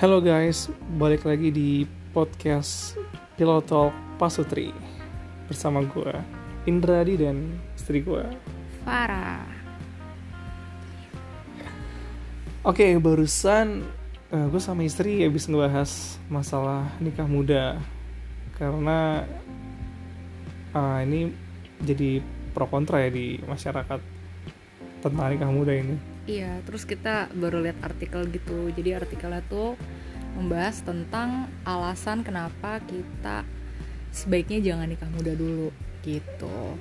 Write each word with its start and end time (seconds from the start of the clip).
Halo 0.00 0.16
guys, 0.16 0.72
balik 0.96 1.28
lagi 1.28 1.52
di 1.52 1.84
podcast 2.16 2.96
Pillow 3.36 3.60
Talk 3.60 3.92
Pasutri 4.16 4.72
bersama 5.44 5.84
gue 5.84 6.08
Indradi 6.64 7.20
dan 7.20 7.60
istri 7.76 8.00
gue. 8.00 8.24
Farah. 8.80 9.44
Oke, 12.64 12.96
barusan 12.96 13.84
uh, 14.32 14.48
gue 14.48 14.56
sama 14.56 14.88
istri 14.88 15.20
habis 15.20 15.44
ngebahas 15.44 16.16
masalah 16.32 16.88
nikah 16.96 17.28
muda 17.28 17.76
karena 18.56 19.28
uh, 20.72 21.04
ini 21.04 21.28
jadi 21.84 22.24
pro 22.56 22.64
kontra 22.72 23.04
ya 23.04 23.12
di 23.12 23.36
masyarakat 23.44 24.00
tentang 25.04 25.28
nikah 25.28 25.52
muda 25.52 25.76
ini. 25.76 26.00
Iya, 26.30 26.62
terus 26.62 26.86
kita 26.86 27.26
baru 27.34 27.58
lihat 27.66 27.82
artikel 27.82 28.22
gitu. 28.30 28.70
Jadi 28.70 28.94
artikelnya 28.94 29.42
tuh 29.50 29.74
membahas 30.38 30.78
tentang 30.86 31.50
alasan 31.66 32.22
kenapa 32.22 32.78
kita 32.86 33.42
sebaiknya 34.14 34.62
jangan 34.62 34.86
nikah 34.86 35.10
muda 35.10 35.34
dulu 35.34 35.74
gitu. 36.06 36.78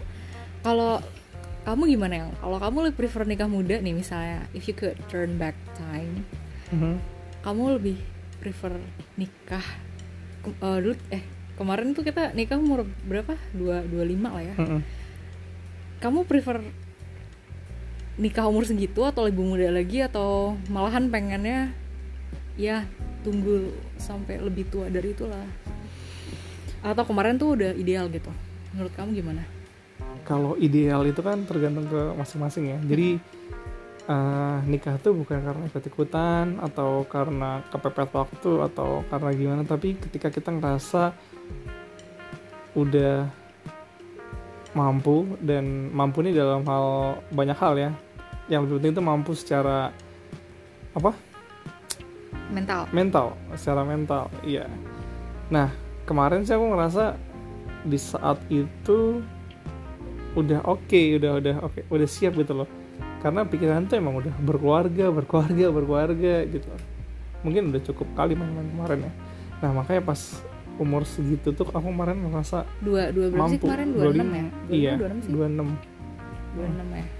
Kalau 0.61 1.01
kamu 1.65 1.97
gimana 1.97 2.13
ya? 2.13 2.25
Kalau 2.37 2.57
kamu 2.61 2.77
lebih 2.89 2.97
prefer 3.01 3.25
nikah 3.25 3.49
muda 3.49 3.81
nih 3.81 3.93
misalnya, 3.97 4.45
if 4.53 4.69
you 4.69 4.77
could 4.77 4.93
turn 5.09 5.41
back 5.41 5.57
time, 5.73 6.29
Mhm. 6.69 7.01
kamu 7.41 7.81
lebih 7.81 7.97
prefer 8.37 8.77
nikah 9.17 9.65
ke- 10.45 10.55
eh, 10.55 10.77
dulu 10.79 10.95
eh 11.09 11.23
kemarin 11.57 11.91
tuh 11.91 12.05
kita 12.05 12.31
nikah 12.37 12.61
umur 12.61 12.85
berapa? 13.03 13.33
Dua 13.51 13.81
dua 13.83 14.03
lima 14.05 14.29
lah 14.37 14.43
ya. 14.45 14.55
Mhm. 14.55 14.81
kamu 15.99 16.23
prefer 16.23 16.63
nikah 18.19 18.45
umur 18.51 18.67
segitu 18.67 19.07
atau 19.07 19.23
lebih 19.25 19.47
muda 19.47 19.71
lagi 19.71 20.03
atau 20.03 20.59
malahan 20.67 21.07
pengennya 21.07 21.71
ya 22.59 22.83
tunggu 23.23 23.71
sampai 23.95 24.43
lebih 24.43 24.67
tua 24.67 24.91
dari 24.91 25.15
itulah 25.15 25.47
atau 26.83 27.03
kemarin 27.07 27.39
tuh 27.39 27.55
udah 27.55 27.71
ideal 27.75 28.11
gitu 28.11 28.31
menurut 28.75 28.91
kamu 28.95 29.23
gimana 29.23 29.43
Kalau 30.27 30.53
ideal 30.61 31.01
itu 31.09 31.25
kan 31.25 31.41
tergantung 31.45 31.89
ke 31.89 32.01
masing-masing 32.13 32.77
ya. 32.77 32.77
Jadi 32.85 33.17
eh, 34.05 34.57
nikah 34.69 35.01
tuh 35.01 35.17
bukan 35.17 35.41
karena 35.41 35.63
ikut-ikutan 35.65 36.61
atau 36.61 37.01
karena 37.09 37.65
kepepet 37.73 38.09
waktu 38.13 38.51
atau 38.69 39.01
karena 39.09 39.29
gimana, 39.33 39.61
tapi 39.65 39.97
ketika 39.97 40.29
kita 40.29 40.53
ngerasa 40.53 41.17
udah 42.77 43.25
mampu 44.77 45.25
dan 45.41 45.89
mampu 45.89 46.21
ini 46.21 46.37
dalam 46.37 46.61
hal 46.69 47.17
banyak 47.33 47.57
hal 47.57 47.73
ya. 47.73 47.91
Yang 48.49 48.61
lebih 48.65 48.75
penting 48.81 48.93
itu 48.97 49.03
mampu 49.05 49.31
secara 49.37 49.93
apa? 50.97 51.13
mental. 52.49 52.81
Mental 52.91 53.27
secara 53.55 53.81
mental 53.85 54.23
iya. 54.41 54.65
Nah 55.53 55.69
kemarin 56.09 56.43
sih 56.43 56.57
aku 56.57 56.65
ngerasa 56.73 57.15
di 57.85 57.97
saat 57.97 58.41
itu 58.49 59.23
udah 60.37 60.61
oke 60.65 61.01
udah 61.17 61.41
udah 61.41 61.55
oke 61.65 61.79
udah 61.89 62.07
siap 62.09 62.35
gitu 62.37 62.65
loh. 62.65 62.69
Karena 63.19 63.43
pikiran 63.43 63.85
tuh 63.87 63.99
emang 63.99 64.19
udah 64.19 64.33
berkeluarga 64.41 65.13
berkeluarga 65.13 65.65
berkeluarga 65.69 66.33
gitu. 66.49 66.67
Mungkin 67.45 67.71
udah 67.71 67.81
cukup 67.85 68.07
kali 68.17 68.35
main-main 68.35 68.67
kemarin 68.67 68.99
ya. 69.07 69.11
Nah 69.63 69.69
makanya 69.83 70.01
pas 70.03 70.21
umur 70.79 71.03
segitu 71.03 71.51
tuh 71.51 71.67
aku 71.67 71.91
kemarin 71.91 72.15
merasa 72.23 72.63
dua 72.79 73.11
dua 73.11 73.27
berapa 73.27 73.51
sih 73.51 73.59
kemarin? 73.59 73.87
Dua 73.91 74.11
enam 74.15 74.29
ya? 74.31 74.45
Iya 74.71 74.93
dua 74.95 75.07
enam 75.11 75.19
sih? 75.21 75.31
26 75.35 76.55
dua 76.55 76.65
enam 76.65 76.87
ya 76.97 77.18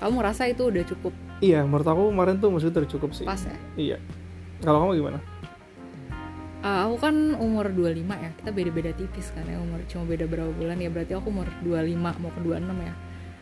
kamu 0.00 0.12
ngerasa 0.20 0.42
itu 0.50 0.62
udah 0.68 0.84
cukup? 0.84 1.12
Iya 1.40 1.64
menurut 1.64 1.86
aku 1.88 2.02
kemarin 2.12 2.36
tuh 2.40 2.48
maksudnya 2.52 2.84
udah 2.84 2.92
cukup 2.92 3.10
sih. 3.12 3.26
Pas 3.26 3.40
ya? 3.40 3.56
Iya. 3.76 3.96
Kalau 4.64 4.78
kamu 4.84 4.92
gimana? 5.00 5.18
Eh, 6.66 6.80
aku 6.88 6.96
kan 6.98 7.14
umur 7.38 7.70
25 7.70 8.16
ya. 8.16 8.30
Kita 8.34 8.50
beda-beda 8.50 8.90
tipis 8.96 9.30
kan 9.30 9.44
ya 9.46 9.60
umur 9.60 9.84
cuma 9.86 10.08
beda 10.08 10.24
berapa 10.26 10.50
bulan 10.50 10.80
ya. 10.80 10.88
Berarti 10.90 11.12
aku 11.14 11.30
umur 11.30 11.48
25 11.62 11.94
mau 12.18 12.30
ke 12.32 12.40
26 12.42 12.86
ya. 12.86 12.94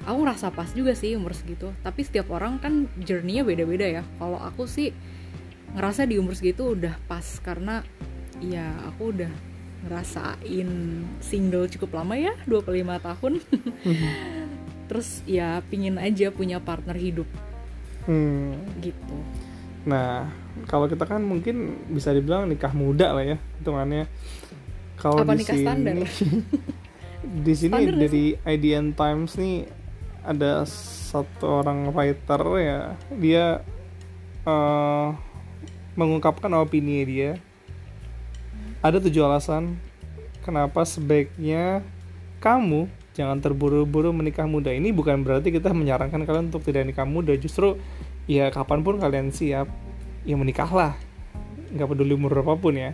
Aku 0.05 0.17
ngerasa 0.21 0.53
pas 0.53 0.69
juga 0.77 0.93
sih 0.93 1.17
umur 1.17 1.33
segitu. 1.33 1.73
Tapi 1.81 2.01
setiap 2.05 2.29
orang 2.29 2.61
kan 2.61 2.91
journey-nya 3.01 3.47
beda-beda 3.47 3.87
ya. 3.89 4.03
Kalau 4.21 4.37
aku 4.37 4.69
sih 4.69 4.93
ngerasa 5.75 6.07
di 6.07 6.21
umur 6.21 6.37
segitu 6.37 6.77
udah 6.77 6.95
pas 7.09 7.25
karena 7.43 7.83
ya 8.39 8.69
aku 8.93 9.11
udah 9.15 9.33
ngerasain 9.85 10.71
single 11.21 11.69
cukup 11.69 12.01
lama 12.01 12.17
ya 12.17 12.33
25 12.49 12.73
tahun 13.05 13.33
terus 14.87 15.25
ya 15.25 15.65
pingin 15.69 15.97
aja 15.97 16.29
punya 16.31 16.61
partner 16.61 16.97
hidup 16.97 17.29
hmm. 18.09 18.81
gitu 18.85 19.17
Nah, 19.85 20.33
kalau 20.65 20.89
kita 20.89 21.05
kan 21.05 21.21
mungkin 21.21 21.77
bisa 21.93 22.13
dibilang 22.13 22.49
nikah 22.49 22.73
muda 22.73 23.13
lah 23.13 23.25
ya 23.25 23.39
hitungannya. 23.61 24.09
Kalau 24.97 25.21
di 25.21 25.45
nikah 25.45 25.57
sini, 25.57 25.65
standar? 25.65 25.95
di 27.47 27.55
sini 27.57 27.73
Standar 27.73 27.97
dari 28.01 28.25
IDN 28.37 28.97
Times 28.97 29.37
nih 29.37 29.69
ada 30.25 30.65
satu 30.65 31.61
orang 31.61 31.93
writer 31.93 32.43
ya, 32.57 32.81
dia 33.13 33.45
eh, 34.49 35.09
mengungkapkan 35.95 36.49
opini 36.57 37.05
dia. 37.05 37.37
Ada 38.81 39.01
tujuh 39.01 39.25
alasan 39.25 39.77
kenapa 40.45 40.85
sebaiknya 40.85 41.85
kamu 42.41 42.89
jangan 43.15 43.39
terburu-buru 43.39 44.11
menikah 44.11 44.45
muda. 44.45 44.75
Ini 44.75 44.91
bukan 44.91 45.23
berarti 45.23 45.55
kita 45.55 45.71
menyarankan 45.71 46.27
kalian 46.27 46.51
untuk 46.51 46.67
tidak 46.67 46.91
nikah 46.91 47.07
muda, 47.07 47.33
justru 47.39 47.79
ya 48.27 48.51
kapan 48.51 48.83
pun 48.83 48.99
kalian 48.99 49.31
siap 49.31 49.71
ya 50.27 50.35
menikahlah. 50.35 50.99
Nggak 51.71 51.89
peduli 51.95 52.13
umur 52.19 52.35
berapapun 52.37 52.75
ya. 52.77 52.91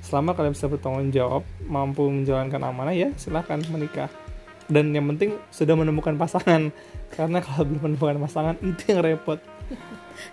Selama 0.00 0.32
kalian 0.38 0.54
bisa 0.54 0.70
bertanggung 0.70 1.10
jawab 1.10 1.42
mampu 1.66 2.06
menjalankan 2.06 2.62
amanah 2.62 2.94
ya 2.94 3.10
silahkan 3.18 3.60
menikah. 3.68 4.08
Dan 4.64 4.96
yang 4.96 5.04
penting 5.12 5.36
sudah 5.52 5.74
menemukan 5.76 6.16
pasangan. 6.16 6.70
Karena 7.14 7.42
kalau 7.42 7.68
belum 7.68 7.98
menemukan 7.98 8.18
pasangan 8.24 8.54
itu 8.70 8.94
yang 8.94 9.02
repot. 9.02 9.42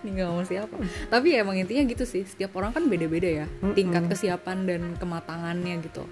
Ini 0.06 0.08
nggak 0.14 0.26
ngomong 0.30 0.46
siapa. 0.46 0.76
Tapi 1.10 1.28
emang 1.34 1.58
intinya 1.58 1.82
gitu 1.84 2.06
sih. 2.06 2.22
Setiap 2.22 2.54
orang 2.56 2.70
kan 2.70 2.86
beda-beda 2.86 3.44
ya. 3.44 3.46
Tingkat 3.74 4.06
kesiapan 4.06 4.64
dan 4.64 4.82
kematangannya 4.96 5.82
gitu. 5.82 6.06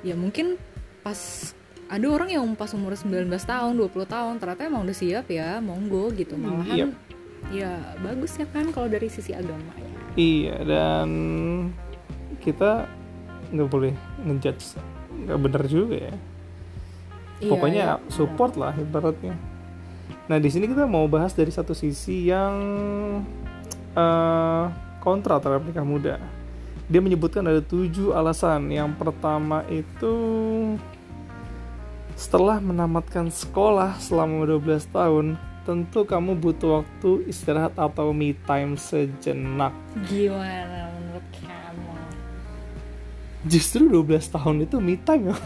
Ya 0.00 0.16
mungkin 0.16 0.56
pas 1.04 1.52
ada 1.86 2.06
orang 2.10 2.30
yang 2.34 2.44
pas 2.58 2.70
umur 2.74 2.98
19 2.98 3.30
tahun 3.30 3.72
20 3.78 4.06
tahun 4.10 4.34
ternyata 4.42 4.66
emang 4.66 4.82
udah 4.82 4.96
siap 4.96 5.26
ya 5.30 5.62
monggo 5.62 6.10
gitu. 6.14 6.34
Malahan 6.34 6.90
Yep. 6.90 6.90
ya 7.54 7.78
bagus 8.02 8.34
ya 8.42 8.46
kan 8.50 8.66
kalau 8.74 8.90
dari 8.90 9.06
sisi 9.06 9.30
agama 9.30 9.70
ya. 9.78 9.90
Iya 10.18 10.56
dan 10.66 11.08
kita 12.42 12.90
nggak 13.54 13.68
boleh 13.70 13.94
ngejudge 14.26 14.82
nggak 15.26 15.38
bener 15.38 15.62
juga 15.70 15.96
ya. 16.10 16.14
Iya, 17.36 17.50
pokoknya 17.52 17.84
iya, 18.00 18.10
support 18.10 18.56
lah 18.56 18.72
ibaratnya. 18.74 19.36
Nah 20.26 20.38
di 20.42 20.48
sini 20.50 20.66
kita 20.66 20.88
mau 20.88 21.06
bahas 21.06 21.36
dari 21.36 21.52
satu 21.54 21.76
sisi 21.76 22.26
yang 22.26 22.56
eh, 23.94 24.64
kontra 24.98 25.38
terhadap 25.38 25.62
nikah 25.62 25.86
muda. 25.86 26.16
Dia 26.86 26.98
menyebutkan 27.02 27.46
ada 27.46 27.62
tujuh 27.62 28.14
alasan. 28.14 28.70
Yang 28.70 28.94
pertama 28.98 29.62
itu 29.70 30.14
setelah 32.16 32.56
menamatkan 32.64 33.28
sekolah 33.28 34.00
selama 34.00 34.48
12 34.48 34.88
tahun 34.88 35.36
tentu 35.68 36.08
kamu 36.08 36.38
butuh 36.40 36.80
waktu 36.80 37.28
istirahat 37.28 37.76
atau 37.76 38.16
me 38.16 38.32
time 38.48 38.78
sejenak. 38.80 39.76
Gimana 40.08 40.88
menurut 40.96 41.26
kamu? 41.44 41.92
Justru 43.44 43.84
12 43.90 44.32
tahun 44.32 44.56
itu 44.64 44.76
me 44.80 44.96
time 44.96 45.28
ya. 45.30 45.36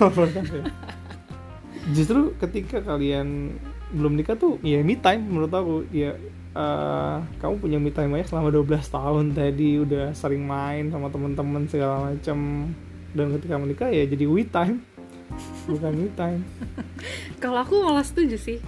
Justru 1.90 2.38
ketika 2.38 2.78
kalian 2.84 3.58
belum 3.90 4.14
nikah 4.14 4.38
tuh 4.38 4.62
ya 4.62 4.78
me 4.86 4.94
time 4.94 5.26
menurut 5.26 5.50
aku. 5.50 5.76
Ya 5.90 6.14
eh, 6.54 7.16
kamu 7.40 7.54
punya 7.58 7.78
me 7.80 7.90
time 7.90 8.14
aja 8.20 8.30
selama 8.30 8.52
12 8.52 8.78
tahun. 8.92 9.24
Tadi 9.32 9.82
udah 9.82 10.12
sering 10.14 10.46
main 10.46 10.92
sama 10.92 11.10
teman-teman 11.10 11.66
segala 11.66 12.14
macam. 12.14 12.70
Dan 13.10 13.34
ketika 13.34 13.58
menikah 13.58 13.88
ya 13.90 14.06
jadi 14.06 14.22
we 14.28 14.46
time 14.46 14.84
bukan 15.66 15.92
me 15.94 16.08
time. 16.14 16.42
Kalau 17.42 17.62
aku 17.62 17.80
malah 17.82 18.04
setuju 18.04 18.36
sih. 18.36 18.58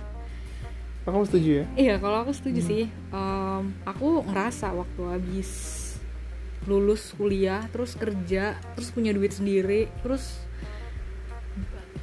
Kamu 1.03 1.27
setuju 1.27 1.51
ya? 1.63 1.65
Iya, 1.75 1.95
kalau 1.99 2.23
aku 2.23 2.31
setuju 2.31 2.63
sih. 2.63 2.85
Em, 3.11 3.75
aku 3.83 4.23
ngerasa 4.23 4.71
waktu 4.71 5.03
habis 5.03 5.51
lulus 6.63 7.11
kuliah, 7.19 7.67
terus 7.75 7.99
kerja, 7.99 8.55
terus 8.79 8.95
punya 8.95 9.11
duit 9.11 9.35
sendiri, 9.35 9.91
terus 10.07 10.39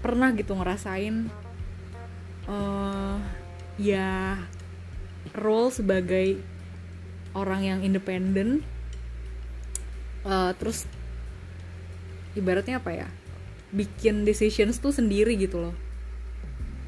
pernah 0.03 0.35
gitu 0.35 0.51
ngerasain 0.51 1.31
eh 2.51 3.17
ya 3.79 4.35
role 5.31 5.71
sebagai 5.71 6.43
orang 7.31 7.63
yang 7.63 7.79
independen, 7.87 8.67
Eh, 10.29 10.51
terus 10.59 10.83
ibaratnya 12.35 12.83
apa 12.83 12.91
ya? 12.91 13.07
Bikin 13.69 14.25
decisions 14.25 14.77
tuh 14.77 14.89
sendiri 14.89 15.37
gitu 15.37 15.61
loh. 15.61 15.75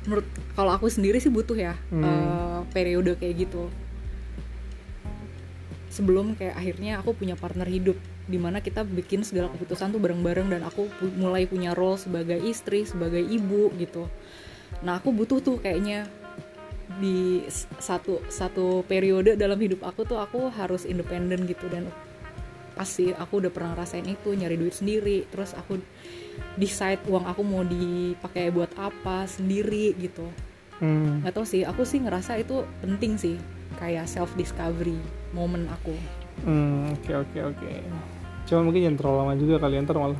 Menurut 0.06 0.25
kalau 0.57 0.74
aku 0.74 0.89
sendiri 0.89 1.22
sih 1.22 1.30
butuh 1.30 1.54
ya 1.54 1.78
Hmm. 1.94 2.01
eh, 2.01 2.60
periode 2.74 3.13
kayak 3.16 3.45
gitu. 3.45 3.69
Sebelum 5.92 6.39
kayak 6.39 6.56
akhirnya 6.56 7.04
aku 7.04 7.12
punya 7.12 7.36
partner 7.36 7.68
hidup 7.68 8.00
di 8.24 8.39
mana 8.39 8.63
kita 8.63 8.88
bikin 8.88 9.28
segala 9.28 9.51
keputusan 9.51 9.92
tuh 9.92 10.00
bareng-bareng 10.00 10.48
dan 10.48 10.63
aku 10.63 10.88
pu- 10.88 11.12
mulai 11.19 11.44
punya 11.44 11.75
role 11.75 12.00
sebagai 12.00 12.39
istri 12.39 12.88
sebagai 12.88 13.19
ibu 13.19 13.68
gitu. 13.75 14.07
Nah 14.88 15.04
aku 15.04 15.12
butuh 15.12 15.44
tuh 15.44 15.60
kayaknya 15.60 16.07
di 16.98 17.44
satu 17.80 18.24
satu 18.27 18.88
periode 18.88 19.36
dalam 19.36 19.60
hidup 19.60 19.84
aku 19.84 20.07
tuh 20.07 20.19
aku 20.19 20.48
harus 20.48 20.88
independen 20.88 21.44
gitu 21.44 21.68
dan 21.68 21.92
pasti 22.81 23.13
aku 23.13 23.45
udah 23.45 23.54
pernah 23.54 23.78
rasain 23.78 24.10
itu 24.10 24.33
nyari 24.33 24.57
duit 24.57 24.74
sendiri 24.74 25.30
terus 25.30 25.54
aku 25.54 25.78
decide 26.57 26.98
uang 27.06 27.30
aku 27.30 27.45
mau 27.45 27.62
dipakai 27.62 28.50
buat 28.50 28.74
apa 28.74 29.30
sendiri 29.30 29.94
gitu 30.01 30.25
Hmm. 30.81 31.22
nggak 31.22 31.38
tahu 31.38 31.45
sih 31.45 31.62
aku 31.62 31.86
sih 31.86 32.01
ngerasa 32.01 32.42
itu 32.42 32.66
penting 32.81 33.13
sih 33.13 33.38
kayak 33.78 34.10
self 34.10 34.33
discovery 34.33 34.98
momen 35.30 35.69
aku 35.69 35.94
Hmm, 36.42 36.89
oke 36.98 37.12
oke 37.22 37.39
oke. 37.54 37.72
Cuma 38.50 38.66
mungkin 38.66 38.81
jangan 38.89 38.98
terlalu 38.98 39.18
lama 39.22 39.34
juga 39.38 39.56
kalian 39.62 39.86
ntar 39.86 40.01
malah 40.01 40.18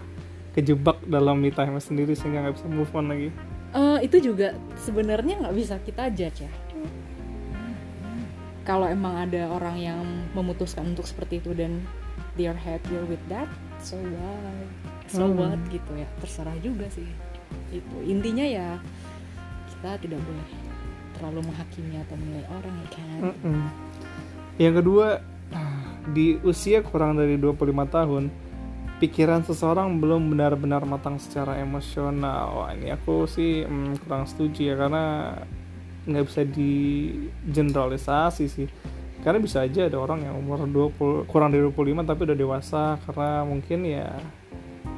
kejebak 0.54 1.02
dalam 1.10 1.42
me 1.42 1.50
time 1.50 1.82
sendiri 1.82 2.14
sehingga 2.14 2.46
nggak 2.46 2.62
bisa 2.62 2.68
move 2.70 2.94
on 2.94 3.10
lagi. 3.10 3.34
Eh, 3.74 3.98
itu 4.06 4.30
juga 4.30 4.54
sebenarnya 4.78 5.42
nggak 5.42 5.56
bisa 5.58 5.82
kita 5.82 6.14
judge 6.14 6.46
ya 6.46 6.52
kalau 8.62 8.86
emang 8.86 9.18
ada 9.18 9.50
orang 9.50 9.78
yang 9.82 10.02
memutuskan 10.38 10.94
untuk 10.94 11.10
seperti 11.10 11.42
itu 11.42 11.52
dan 11.58 11.82
are 12.46 12.58
happier 12.58 13.04
with 13.06 13.22
that 13.28 13.50
so 13.78 13.98
what 13.98 14.68
so 15.10 15.28
Hmm. 15.28 15.36
what 15.36 15.60
gitu 15.68 15.92
ya 15.94 16.08
terserah 16.20 16.56
juga 16.62 16.88
sih 16.90 17.08
itu 17.70 17.98
intinya 18.08 18.44
ya 18.44 18.70
kita 19.68 19.98
tidak 20.00 20.20
boleh 20.22 20.48
terlalu 21.18 21.40
menghakimi 21.46 21.96
atau 22.00 22.16
menilai 22.16 22.46
orang 22.50 22.76
ya 22.76 22.88
kan 22.96 23.20
Mm-mm. 23.34 23.62
Yang 24.60 24.74
kedua, 24.84 25.08
di 26.08 26.38
usia 26.44 26.86
kurang 26.86 27.18
dari 27.18 27.34
25 27.34 27.58
tahun, 27.88 28.30
pikiran 29.00 29.42
seseorang 29.42 29.98
belum 29.98 30.30
benar-benar 30.30 30.86
matang 30.86 31.18
secara 31.18 31.58
emosional. 31.58 32.62
Wah, 32.62 32.70
ini 32.72 32.94
aku 32.94 33.26
sih 33.26 33.66
mm, 33.66 34.06
kurang 34.06 34.30
setuju 34.30 34.70
ya 34.70 34.76
karena 34.78 35.34
nggak 36.06 36.26
bisa 36.26 36.42
di 36.46 36.74
generalisasi 37.48 38.46
sih. 38.46 38.68
Karena 39.22 39.38
bisa 39.38 39.62
aja 39.62 39.86
ada 39.86 39.98
orang 40.02 40.26
yang 40.26 40.36
umur 40.42 40.66
20 40.66 41.30
kurang 41.30 41.54
dari 41.54 41.62
25 41.62 42.10
tapi 42.10 42.22
udah 42.26 42.38
dewasa 42.38 42.84
karena 43.06 43.46
mungkin 43.46 43.80
ya 43.86 44.10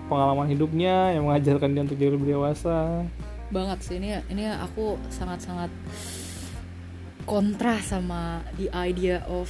pengalaman 0.08 0.48
hidupnya 0.48 1.16
yang 1.16 1.28
mengajarkan 1.28 1.76
dia 1.76 1.82
untuk 1.84 2.00
jadi 2.00 2.12
lebih 2.16 2.40
dewasa. 2.40 3.04
banget 3.54 3.86
sih 3.86 4.02
ini 4.02 4.18
ini 4.34 4.50
aku 4.50 4.98
sangat-sangat 5.14 5.70
kontra 7.30 7.78
sama 7.86 8.42
the 8.58 8.66
idea 8.74 9.22
of 9.30 9.46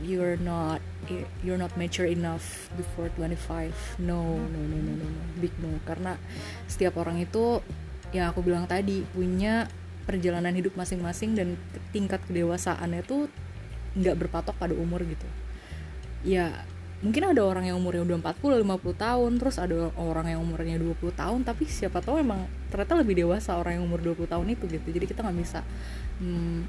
you're 0.00 0.40
not 0.40 0.80
you're 1.44 1.60
not 1.60 1.70
mature 1.78 2.08
enough 2.08 2.72
before 2.74 3.12
25 3.14 3.70
no 4.02 4.40
no 4.40 4.60
no 4.60 4.76
no 4.80 4.92
no, 4.96 5.06
no. 5.06 5.22
big 5.38 5.52
no 5.62 5.70
karena 5.86 6.18
setiap 6.66 6.98
orang 6.98 7.22
itu 7.22 7.62
yang 8.10 8.32
aku 8.32 8.42
bilang 8.42 8.64
tadi 8.64 9.04
punya 9.14 9.70
perjalanan 10.08 10.54
hidup 10.54 10.74
masing-masing 10.78 11.34
dan 11.34 11.60
tingkat 11.90 12.22
kedewasaannya 12.26 13.02
tuh 13.04 13.26
nggak 13.96 14.16
berpatok 14.20 14.54
pada 14.60 14.74
umur 14.76 15.00
gitu 15.02 15.26
ya 16.22 16.52
mungkin 17.04 17.28
ada 17.28 17.44
orang 17.44 17.68
yang 17.68 17.76
umurnya 17.76 18.04
udah 18.08 18.32
40 18.36 18.64
50 18.64 18.96
tahun 18.96 19.32
terus 19.36 19.56
ada 19.60 19.92
orang 20.00 20.26
yang 20.32 20.40
umurnya 20.40 20.80
20 20.80 21.12
tahun 21.12 21.40
tapi 21.44 21.68
siapa 21.68 22.00
tahu 22.00 22.20
emang 22.20 22.48
ternyata 22.72 22.96
lebih 22.96 23.20
dewasa 23.20 23.56
orang 23.56 23.80
yang 23.80 23.84
umur 23.84 24.00
20 24.00 24.28
tahun 24.28 24.46
itu 24.52 24.64
gitu 24.68 24.88
jadi 24.92 25.04
kita 25.04 25.20
nggak 25.20 25.38
bisa 25.40 25.60
hmm, 26.20 26.64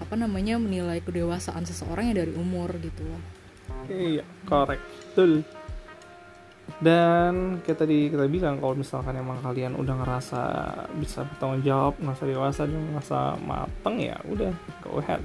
apa 0.00 0.14
namanya 0.16 0.56
menilai 0.56 1.04
kedewasaan 1.04 1.68
seseorang 1.68 2.08
ya 2.12 2.24
dari 2.24 2.32
umur 2.32 2.72
gitu 2.80 3.04
loh 3.04 3.38
Iya, 3.88 4.24
correct. 4.44 4.84
Betul. 5.12 5.44
Dan 6.78 7.64
kayak 7.64 7.80
tadi 7.80 8.12
kita 8.12 8.28
bilang 8.28 8.60
kalau 8.60 8.76
misalkan 8.76 9.16
emang 9.16 9.40
kalian 9.40 9.72
udah 9.72 10.04
ngerasa 10.04 10.42
bisa 11.00 11.24
bertanggung 11.24 11.64
jawab, 11.64 11.94
ngerasa 11.96 12.24
dewasa 12.28 12.62
dan 12.68 12.82
ngerasa 12.92 13.18
mateng 13.40 13.96
ya 13.98 14.16
udah 14.28 14.52
go 14.84 15.00
ahead. 15.00 15.24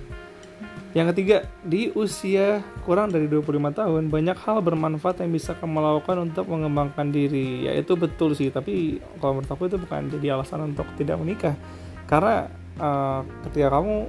Yang 0.93 1.07
ketiga, 1.13 1.37
di 1.65 1.89
usia 1.97 2.61
kurang 2.85 3.09
dari 3.09 3.25
25 3.25 3.73
tahun, 3.73 4.13
banyak 4.13 4.37
hal 4.45 4.61
bermanfaat 4.61 5.25
yang 5.25 5.33
bisa 5.33 5.57
kamu 5.57 5.81
lakukan 5.81 6.29
untuk 6.29 6.45
mengembangkan 6.45 7.09
diri. 7.09 7.65
Ya 7.65 7.73
itu 7.73 7.97
betul 7.97 8.37
sih, 8.37 8.53
tapi 8.53 9.01
kalau 9.17 9.41
menurut 9.41 9.49
aku 9.49 9.65
itu 9.65 9.81
bukan 9.81 10.13
jadi 10.13 10.37
alasan 10.37 10.69
untuk 10.69 10.85
tidak 10.93 11.17
menikah. 11.17 11.57
Karena 12.05 12.45
eh, 12.77 13.21
ketika 13.49 13.81
kamu 13.81 14.05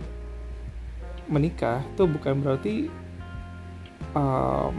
menikah, 1.32 1.80
itu 1.88 2.04
bukan 2.04 2.34
berarti 2.44 2.74
em, 4.14 4.76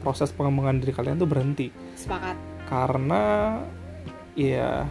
proses 0.00 0.30
pengembangan 0.30 0.78
diri 0.78 0.92
kalian 0.94 1.18
tuh 1.18 1.26
berhenti 1.26 1.68
sepakat 1.98 2.38
karena 2.70 3.22
ya 4.38 4.86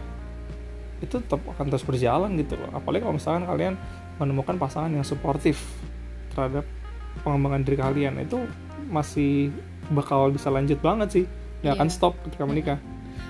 itu 1.00 1.20
tetap 1.20 1.40
akan 1.44 1.72
terus 1.72 1.84
berjalan 1.84 2.36
gitu 2.40 2.56
loh 2.56 2.72
apalagi 2.72 3.04
kalau 3.04 3.16
misalkan 3.16 3.44
kalian 3.44 3.74
menemukan 4.16 4.56
pasangan 4.56 4.92
yang 4.92 5.04
suportif 5.04 5.60
terhadap 6.36 6.64
pengembangan 7.24 7.64
diri 7.64 7.76
kalian 7.80 8.20
itu 8.20 8.44
masih 8.92 9.48
bakal 9.88 10.28
bisa 10.28 10.52
lanjut 10.52 10.76
banget 10.84 11.08
sih. 11.08 11.24
Nggak 11.64 11.74
akan 11.80 11.88
Iya. 11.88 11.96
stop 11.96 12.12
ketika 12.28 12.44
menikah. 12.44 12.78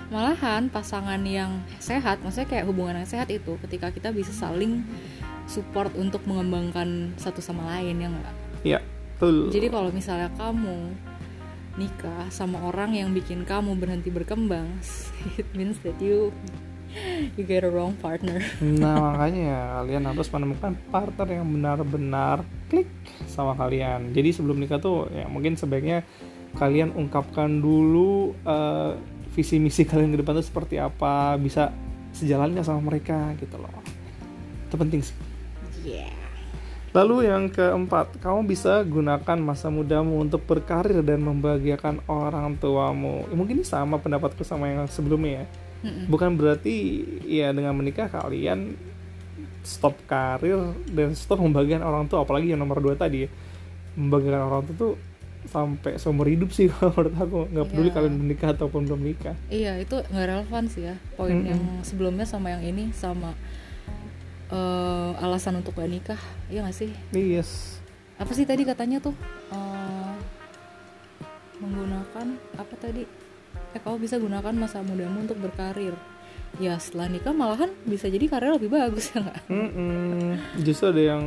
Malahan 0.07 0.67
pasangan 0.67 1.19
yang 1.23 1.63
sehat 1.79 2.19
maksudnya 2.23 2.47
kayak 2.47 2.67
hubungan 2.67 2.99
yang 2.99 3.07
sehat 3.07 3.27
itu 3.27 3.55
ketika 3.67 3.91
kita 3.91 4.11
bisa 4.11 4.31
saling 4.31 4.83
support 5.47 5.91
untuk 5.95 6.23
mengembangkan 6.27 7.15
satu 7.15 7.39
sama 7.39 7.63
lain 7.75 7.95
ya 7.99 8.07
nggak? 8.11 8.35
Iya 8.63 8.79
betul. 9.15 9.51
Jadi 9.51 9.67
kalau 9.71 9.89
misalnya 9.91 10.27
kamu 10.35 10.91
nikah 11.77 12.27
sama 12.33 12.57
orang 12.65 12.95
yang 12.95 13.13
bikin 13.13 13.45
kamu 13.45 13.77
berhenti 13.77 14.09
berkembang, 14.09 14.67
it 15.39 15.47
means 15.55 15.79
that 15.83 15.95
you 15.99 16.31
you 17.35 17.43
get 17.43 17.63
a 17.63 17.71
wrong 17.71 17.93
partner. 17.99 18.39
Nah 18.61 19.13
makanya 19.13 19.81
kalian 19.81 20.03
harus 20.07 20.27
menemukan 20.31 20.73
partner 20.89 21.27
yang 21.27 21.45
benar-benar 21.47 22.43
klik 22.71 22.89
sama 23.29 23.53
kalian. 23.53 24.11
Jadi 24.11 24.29
sebelum 24.33 24.57
nikah 24.57 24.79
tuh 24.81 25.07
ya 25.11 25.27
mungkin 25.29 25.55
sebaiknya 25.59 26.03
kalian 26.57 26.95
ungkapkan 26.95 27.61
dulu 27.61 28.33
eh, 28.47 28.91
visi 29.37 29.61
misi 29.61 29.85
kalian 29.85 30.17
ke 30.17 30.25
depan 30.25 30.41
tuh 30.41 30.47
seperti 30.47 30.81
apa, 30.81 31.37
bisa 31.37 31.69
sejalannya 32.17 32.65
sama 32.65 32.81
mereka 32.89 33.37
gitu 33.37 33.61
loh. 33.61 33.69
Itu 34.65 34.75
penting 34.75 35.05
sih. 35.05 35.15
Yeah. 35.85 36.09
Lalu 36.95 37.29
yang 37.29 37.53
keempat, 37.53 38.17
kamu 38.17 38.49
bisa 38.49 38.81
gunakan 38.81 39.37
masa 39.37 39.69
mudamu 39.69 40.17
untuk 40.17 40.41
berkarir 40.49 41.05
dan 41.05 41.21
membahagiakan 41.21 42.01
orang 42.09 42.57
tuamu. 42.57 43.29
Ya, 43.29 43.35
mungkin 43.37 43.61
ini 43.61 43.67
sama 43.67 44.01
pendapatku 44.01 44.41
sama 44.41 44.71
yang 44.71 44.89
sebelumnya 44.89 45.43
ya 45.43 45.66
Mm-mm. 45.79 46.05
bukan 46.07 46.33
berarti 46.33 46.75
ya 47.23 47.49
dengan 47.49 47.71
menikah 47.71 48.07
kalian 48.07 48.73
stop 49.61 49.93
karir 50.05 50.57
dan 50.87 51.11
stop 51.13 51.37
membagikan 51.37 51.81
orang 51.81 52.05
tua 52.05 52.23
apalagi 52.23 52.49
yang 52.49 52.59
nomor 52.59 52.79
dua 52.79 52.93
tadi 52.93 53.23
ya. 53.23 53.29
membagikan 53.93 54.41
orang 54.43 54.63
tua 54.63 54.75
tuh 54.77 54.93
sampai 55.45 55.95
seumur 55.95 56.25
hidup 56.25 56.49
sih 56.49 56.67
kalau 56.71 56.91
menurut 56.91 57.13
aku 57.15 57.39
nggak 57.47 57.67
peduli 57.67 57.85
Iya. 57.85 57.95
kalian 57.95 58.15
menikah 58.15 58.49
ataupun 58.51 58.81
belum 58.83 59.01
nikah 59.01 59.35
Iya 59.47 59.77
itu 59.77 59.95
nggak 60.03 60.27
relevan 60.27 60.63
sih 60.65 60.83
ya 60.83 60.95
poin 61.13 61.39
yang 61.41 61.61
sebelumnya 61.81 62.23
sama 62.23 62.51
yang 62.51 62.63
ini 62.65 62.89
sama 62.91 63.31
eh, 64.47 65.11
alasan 65.19 65.59
untuk 65.59 65.75
gak 65.75 65.87
nikah, 65.87 66.19
iya 66.47 66.63
gak 66.63 66.71
sih? 66.73 66.91
yes 67.11 67.79
Apa 68.15 68.31
sih 68.31 68.43
tadi 68.43 68.63
katanya 68.63 68.97
tuh 68.97 69.11
Eh, 69.47 70.15
menggunakan 71.57 72.27
apa 72.55 72.73
tadi? 72.77 73.03
Eh 73.69 73.79
kamu 73.79 73.97
bisa 73.99 74.15
gunakan 74.15 74.53
masa 74.53 74.79
mudamu 74.79 75.21
untuk 75.21 75.37
berkarir. 75.37 75.93
Ya 76.57 76.75
setelah 76.75 77.05
nikah 77.07 77.31
malahan 77.31 77.69
bisa 77.83 78.07
jadi 78.07 78.25
karir 78.25 78.55
lebih 78.55 78.71
bagus 78.71 79.09
ya 79.11 79.21
nggak? 79.21 79.39
Mm-mm. 79.47 80.39
justru 80.57 80.89
ada 80.89 81.03
yang 81.09 81.23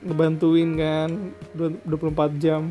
ngebantuin 0.00 0.70
kan 0.72 1.08
dua- 1.50 1.80
24 1.82 2.36
jam 2.36 2.70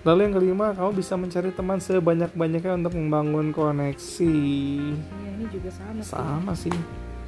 lalu 0.00 0.20
yang 0.22 0.34
kelima 0.34 0.66
kamu 0.72 0.90
bisa 0.94 1.14
mencari 1.14 1.50
teman 1.50 1.78
sebanyak-banyaknya 1.78 2.76
untuk 2.76 2.94
membangun 2.94 3.52
koneksi 3.52 4.36
Iya 4.96 5.30
ini 5.32 5.44
juga 5.48 5.70
sama 5.70 6.00
sih. 6.00 6.10
sama 6.10 6.52
sih 6.54 6.76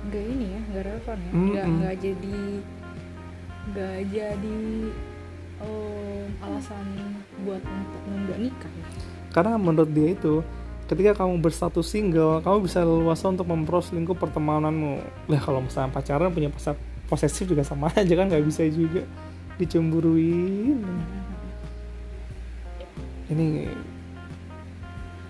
Nggak 0.03 0.25
ini 0.27 0.47
ya, 0.49 0.61
nggak 0.67 0.83
relevan 0.83 1.17
ya. 1.19 1.31
Mm-mm. 1.31 1.47
Nggak 1.47 1.67
nggak 1.71 1.95
jadi 1.97 2.39
nggak 3.67 3.99
jadi 4.11 4.59
em, 5.61 6.27
alasan 6.41 6.87
buat 7.41 7.63
untuk 7.63 8.03
nggak 8.09 8.39
nikah. 8.41 8.73
ya. 8.73 8.87
Karena 9.31 9.55
menurut 9.57 9.91
dia 9.91 10.15
itu 10.15 10.43
ketika 10.91 11.23
kamu 11.23 11.39
berstatus 11.39 11.87
single, 11.87 12.43
kamu 12.43 12.67
bisa 12.67 12.83
leluasa 12.83 13.31
untuk 13.31 13.47
memproses 13.47 13.95
lingkup 13.95 14.19
pertemananmu. 14.19 14.99
Lah 15.31 15.41
kalau 15.41 15.63
misalnya 15.63 15.95
pacaran 15.95 16.35
punya 16.35 16.51
pos- 16.51 16.79
posesif 17.07 17.47
juga 17.47 17.63
sama 17.63 17.91
aja 17.99 18.15
kan 18.15 18.27
nggak 18.27 18.45
bisa 18.47 18.67
juga 18.67 19.07
dicemburuin. 19.55 20.83
Ini 23.31 23.71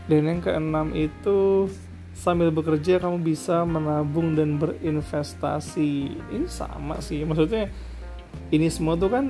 dan 0.08 0.26
yang 0.26 0.40
keenam 0.42 0.90
itu 0.96 1.70
sambil 2.16 2.50
bekerja 2.50 2.98
kamu 2.98 3.22
bisa 3.22 3.62
menabung 3.68 4.34
dan 4.34 4.56
berinvestasi. 4.56 5.92
Ini 6.34 6.46
sama 6.48 6.98
sih, 7.04 7.22
maksudnya 7.22 7.68
ini 8.50 8.66
semua 8.72 8.98
tuh 8.98 9.10
kan 9.12 9.24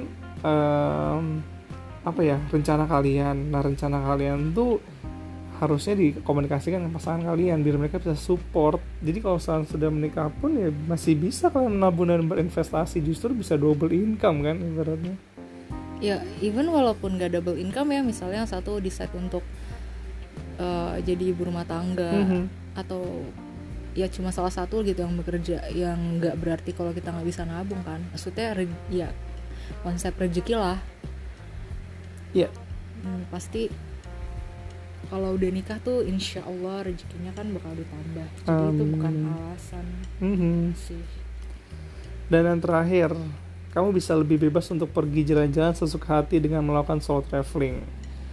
em, 0.46 1.44
apa 2.00 2.20
ya 2.24 2.36
rencana 2.48 2.88
kalian. 2.88 3.52
Nah 3.52 3.60
rencana 3.60 4.00
kalian 4.00 4.56
tuh 4.56 4.80
harusnya 5.60 5.92
dikomunikasikan 5.92 6.80
dengan 6.80 6.96
pasangan 6.96 7.20
kalian 7.28 7.60
biar 7.60 7.76
mereka 7.76 8.00
bisa 8.00 8.16
support. 8.16 8.80
Jadi 9.04 9.20
kalau 9.20 9.36
misalnya 9.36 9.68
sudah 9.68 9.90
menikah 9.92 10.32
pun 10.32 10.56
ya 10.56 10.72
masih 10.88 11.12
bisa 11.20 11.52
kalian 11.52 11.76
menabung 11.76 12.08
dan 12.08 12.24
berinvestasi. 12.24 13.04
Justru 13.04 13.36
bisa 13.36 13.60
double 13.60 13.92
income 13.92 14.40
kan 14.40 14.56
ibaratnya. 14.56 15.14
Ya 16.00 16.24
even 16.40 16.72
walaupun 16.72 17.20
gak 17.20 17.36
double 17.36 17.60
income 17.60 17.92
ya 17.92 18.00
misalnya 18.00 18.40
yang 18.40 18.48
satu 18.48 18.80
decide 18.80 19.12
untuk 19.12 19.44
uh, 20.56 20.96
jadi 21.04 21.36
ibu 21.36 21.44
rumah 21.44 21.68
tangga 21.68 22.08
Mhm. 22.24 22.42
atau 22.80 23.04
ya 23.92 24.08
cuma 24.08 24.32
salah 24.32 24.54
satu 24.54 24.80
gitu 24.80 25.02
yang 25.04 25.12
bekerja 25.18 25.66
yang 25.74 26.22
nggak 26.22 26.38
berarti 26.38 26.70
kalau 26.72 26.94
kita 26.96 27.12
nggak 27.12 27.28
bisa 27.28 27.44
nabung 27.44 27.84
kan. 27.84 28.00
Maksudnya 28.16 28.56
ya 28.88 29.12
konsep 29.84 30.16
rezeki 30.16 30.56
lah 30.56 30.80
Iya. 32.32 32.48
Hmm, 33.00 33.24
pasti 33.28 33.66
kalau 35.06 35.34
udah 35.34 35.50
nikah 35.50 35.80
tuh 35.80 36.04
insya 36.04 36.44
Allah 36.44 36.84
rezekinya 36.84 37.32
kan 37.32 37.50
bakal 37.50 37.72
ditambah 37.72 38.26
jadi 38.38 38.64
itu 38.70 38.84
bukan 38.88 39.14
alasan 39.28 39.86
Mhm. 40.18 40.76
sih 40.76 41.02
Dan 42.30 42.46
yang 42.46 42.60
terakhir, 42.60 43.10
kamu 43.70 43.90
bisa 43.90 44.14
lebih 44.14 44.38
bebas 44.38 44.70
untuk 44.70 44.86
pergi 44.88 45.26
jalan-jalan 45.26 45.74
sesuka 45.74 46.22
hati 46.22 46.38
dengan 46.38 46.62
melakukan 46.62 47.00
solo 47.00 47.22
traveling. 47.22 47.82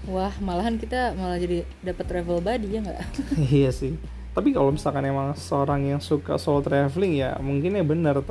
wah 0.05 0.31
malahan 0.37 0.77
kita 0.77 1.11
malah 1.13 1.35
jadi 1.35 1.65
dapat 1.81 2.05
travel 2.05 2.39
buddy 2.39 2.67
ya 2.69 2.79
nggak 2.79 2.99
iya 3.49 3.71
sih. 3.71 3.97
Tapi 4.31 4.53
kalau 4.53 4.69
misalkan 4.69 5.01
emang 5.01 5.33
seorang 5.33 5.81
yang 5.83 5.97
suka 5.97 6.37
solo 6.37 6.61
traveling 6.61 7.17
ya 7.17 7.33
mungkin 7.39 7.73
ya 7.73 7.81
benar. 7.81 8.21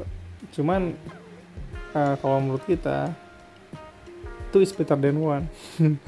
Cuman 0.52 0.94
eh, 1.92 2.14
kalau 2.16 2.38
menurut 2.38 2.62
kita 2.62 3.10
itu 4.56 4.64
is 4.64 4.72
better 4.72 4.96
than 4.96 5.20
one. 5.20 5.44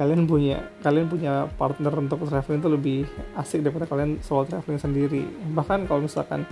kalian 0.00 0.24
punya 0.24 0.72
kalian 0.80 1.12
punya 1.12 1.44
partner 1.60 1.92
untuk 2.00 2.24
traveling 2.24 2.64
itu 2.64 2.70
lebih 2.72 2.98
asik 3.36 3.60
daripada 3.60 3.84
kalian 3.84 4.16
solo 4.24 4.48
traveling 4.48 4.80
sendiri. 4.80 5.28
Bahkan 5.52 5.84
kalau 5.84 6.08
misalkan 6.08 6.48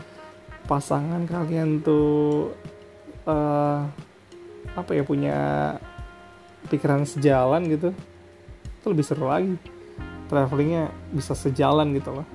pasangan 0.68 1.24
kalian 1.24 1.80
tuh 1.80 2.52
eh, 3.24 3.80
apa 4.76 4.90
ya 4.92 5.00
punya 5.08 5.36
pikiran 6.68 7.08
sejalan 7.08 7.64
gitu 7.72 7.96
itu 8.60 8.86
lebih 8.92 9.04
seru 9.08 9.32
lagi. 9.32 9.56
Travelingnya 10.28 10.92
bisa 11.08 11.32
sejalan 11.32 11.96
gitu 11.96 12.12
loh. 12.12 12.28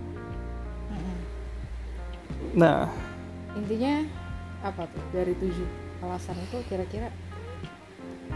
Nah. 2.58 2.90
Intinya 3.54 4.02
apa 4.66 4.90
tuh? 4.90 5.04
Dari 5.14 5.38
tujuh 5.38 5.70
alasan 6.02 6.42
itu 6.42 6.58
kira-kira 6.66 7.14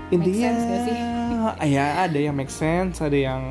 intinya 0.10 0.50
sih? 0.86 0.98
ya 1.76 2.08
ada 2.08 2.18
yang 2.18 2.36
make 2.36 2.52
sense 2.52 3.00
ada 3.04 3.16
yang 3.16 3.44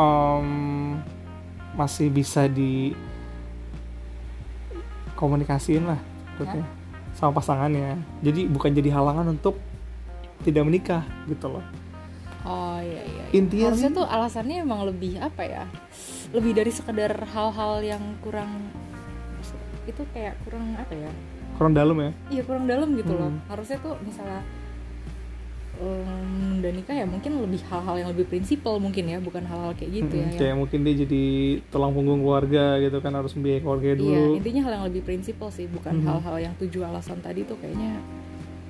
um, 0.00 0.48
masih 1.76 2.08
bisa 2.08 2.48
di 2.48 2.92
komunikasiin 5.14 5.84
lah 5.84 6.00
maksudnya 6.36 6.64
sama 7.12 7.36
pasangannya 7.36 8.00
jadi 8.24 8.48
bukan 8.48 8.72
jadi 8.72 8.90
halangan 8.96 9.36
untuk 9.36 9.60
tidak 10.40 10.64
menikah 10.64 11.04
gitu 11.28 11.52
loh 11.58 11.64
Oh 12.40 12.80
iya 12.80 13.04
iya. 13.04 13.24
iya. 13.28 13.36
Intinya 13.36 13.68
harusnya 13.68 13.92
sih- 13.92 13.98
tuh 14.00 14.06
alasannya 14.08 14.64
emang 14.64 14.88
lebih 14.88 15.20
apa 15.20 15.44
ya? 15.44 15.64
Lebih 16.32 16.56
dari 16.56 16.72
sekedar 16.72 17.12
hal-hal 17.36 17.84
yang 17.84 18.00
kurang 18.24 18.72
itu 19.84 20.00
kayak 20.16 20.40
kurang 20.48 20.72
apa 20.80 20.88
ya? 20.96 21.12
kurang 21.60 21.76
dalam 21.76 21.92
ya 22.00 22.10
Iya 22.32 22.42
kurang 22.48 22.64
dalam 22.64 22.96
gitu 22.96 23.12
loh. 23.12 23.28
Hmm. 23.28 23.44
Harusnya 23.44 23.76
tuh 23.84 23.92
misalnya 24.00 24.40
um, 25.80 26.60
udah 26.60 26.70
nikah 26.70 26.92
ya 26.92 27.04
mungkin 27.04 27.32
lebih 27.38 27.60
hal-hal 27.64 27.96
yang 27.96 28.08
lebih 28.10 28.26
prinsipal 28.26 28.76
mungkin 28.76 29.04
ya, 29.06 29.18
bukan 29.18 29.42
hal-hal 29.42 29.72
kayak 29.72 29.90
gitu 29.94 30.12
ya. 30.12 30.20
Mm-mm, 30.20 30.28
yang- 30.28 30.38
kayak 30.38 30.56
mungkin 30.56 30.78
dia 30.80 30.94
jadi 30.98 31.24
tulang 31.66 31.90
punggung 31.90 32.20
keluarga 32.20 32.64
gitu 32.78 32.98
kan 32.98 33.12
harus 33.12 33.32
membiayai 33.32 33.60
keluarga 33.60 33.88
Iya, 33.88 33.96
dulu 33.96 34.22
intinya 34.36 34.60
hal 34.62 34.72
yang 34.74 34.84
lebih 34.86 35.02
prinsipal 35.02 35.48
sih, 35.48 35.66
bukan 35.66 35.92
Mhm. 35.94 36.06
hal-hal 36.06 36.36
yang 36.38 36.54
tujuh 36.56 36.82
alasan 36.82 37.18
tadi 37.18 37.42
tuh 37.42 37.56
kayaknya 37.56 37.96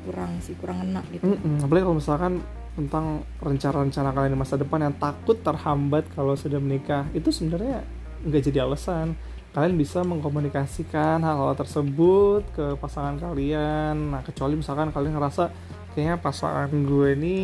kurang 0.01 0.39
sih, 0.39 0.55
kurang 0.55 0.81
enak 0.83 1.05
gitu. 1.11 1.27
Mm-mm, 1.27 1.61
apalagi 1.61 1.85
kalau 1.85 1.99
misalkan 1.99 2.33
tentang 2.71 3.05
rencana-rencana 3.37 4.09
kalian 4.11 4.33
di 4.33 4.39
masa 4.39 4.55
depan 4.55 4.81
yang 4.81 4.95
takut 4.95 5.37
terhambat 5.37 6.07
kalau 6.11 6.33
sudah 6.35 6.57
menikah 6.57 7.05
itu 7.11 7.29
sebenarnya 7.29 7.83
nggak 8.23 8.43
jadi 8.43 8.59
alasan 8.63 9.19
kalian 9.51 9.75
bisa 9.75 10.01
mengkomunikasikan 10.01 11.19
hal-hal 11.19 11.53
tersebut 11.55 12.47
ke 12.51 12.79
pasangan 12.79 13.19
kalian 13.19 14.11
nah 14.11 14.23
kecuali 14.23 14.55
misalkan 14.55 14.89
kalian 14.89 15.13
ngerasa 15.13 15.51
kayaknya 15.91 16.23
pasangan 16.23 16.71
gue 16.71 17.09
ini 17.19 17.37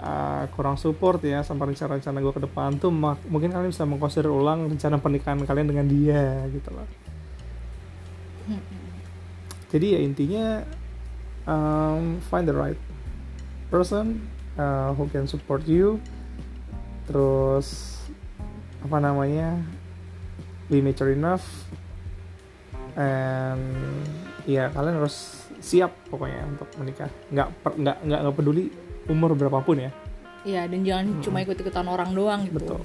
uh, 0.00 0.48
kurang 0.56 0.80
support 0.80 1.20
ya 1.20 1.44
sama 1.44 1.68
rencana-rencana 1.68 2.18
gue 2.24 2.32
ke 2.32 2.42
depan. 2.48 2.80
Tuh 2.80 2.88
mak- 2.88 3.24
mungkin 3.28 3.52
kalian 3.52 3.68
bisa 3.68 3.84
mengkonsider 3.84 4.32
ulang 4.32 4.72
rencana 4.72 4.96
pernikahan 4.96 5.44
kalian 5.44 5.68
dengan 5.68 5.86
dia 5.86 6.48
gitu 6.48 6.72
loh. 6.72 6.88
Jadi 9.72 9.86
ya 9.96 10.00
intinya 10.04 10.46
um, 11.48 12.20
find 12.28 12.48
the 12.48 12.56
right 12.56 12.80
person 13.68 14.24
uh, 14.56 14.92
who 14.96 15.08
can 15.12 15.28
support 15.28 15.64
you. 15.68 16.00
Terus 17.08 17.98
apa 18.80 18.98
namanya 19.00 19.60
be 20.72 20.80
mature 20.80 21.12
enough. 21.12 21.44
And 22.92 23.64
ya 24.44 24.68
kalian 24.68 25.00
harus 25.00 25.41
siap 25.62 25.94
pokoknya 26.10 26.42
untuk 26.44 26.68
menikah. 26.76 27.08
Nggak 27.30 27.48
per- 27.62 27.78
nggak 27.78 27.96
nggak 28.02 28.20
nggak 28.20 28.36
peduli 28.36 28.64
umur 29.06 29.32
berapapun 29.32 29.78
ya. 29.80 29.90
Iya, 30.42 30.66
dan 30.66 30.82
jangan 30.82 31.06
cuma 31.22 31.38
ikut-ikutan 31.40 31.86
orang 31.86 32.10
doang 32.12 32.40
gitu. 32.44 32.58
betul 32.58 32.80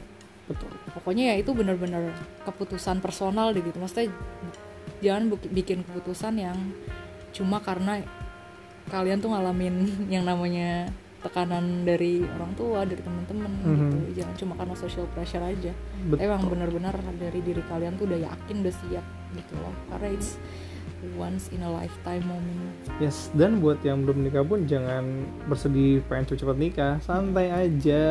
betul. 0.47 0.69
Pokoknya 0.93 1.33
ya 1.33 1.35
itu 1.35 1.51
benar-benar 1.51 2.13
keputusan 2.45 3.01
personal 3.01 3.49
deh 3.49 3.59
gitu. 3.59 3.75
Maksudnya 3.75 4.13
jangan 4.99 5.23
bikin 5.49 5.81
keputusan 5.81 6.37
yang 6.37 6.57
cuma 7.33 7.57
karena 7.59 8.01
kalian 8.87 9.19
tuh 9.19 9.29
ngalamin 9.29 9.75
yang 10.13 10.23
namanya 10.23 10.87
tekanan 11.17 11.81
dari 11.81 12.21
orang 12.23 12.53
tua 12.53 12.85
dari 12.85 13.01
teman-teman 13.01 13.49
Mhm. 13.57 13.73
gitu 13.73 14.21
jangan 14.21 14.35
cuma 14.37 14.53
karena 14.53 14.75
social 14.77 15.05
pressure 15.11 15.41
aja. 15.41 15.73
Betul 16.05 16.23
emang 16.23 16.45
benar-benar 16.45 16.93
dari 17.17 17.41
diri 17.41 17.65
kalian 17.65 17.97
tuh 17.97 18.05
udah 18.05 18.21
yakin 18.23 18.55
udah 18.61 18.75
siap 18.77 19.05
gitu 19.33 19.53
loh. 19.57 19.73
Karena 19.89 20.07
it's 20.13 20.37
once 21.15 21.53
in 21.53 21.61
a 21.61 21.69
lifetime 21.69 22.25
moment 22.25 22.73
Yes, 22.97 23.29
dan 23.37 23.61
buat 23.61 23.77
yang 23.85 24.01
belum 24.01 24.25
nikah 24.25 24.41
pun 24.41 24.65
jangan 24.65 25.05
bersedih 25.45 26.01
pengen 26.09 26.25
cepet-cepet 26.33 26.57
nikah, 26.57 26.93
santai 27.05 27.53
aja, 27.53 28.05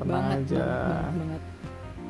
tenang 0.00 0.40
banget, 0.40 0.56
aja, 0.56 0.64
banget, 0.64 0.88
banget, 0.88 1.12
banget. 1.20 1.42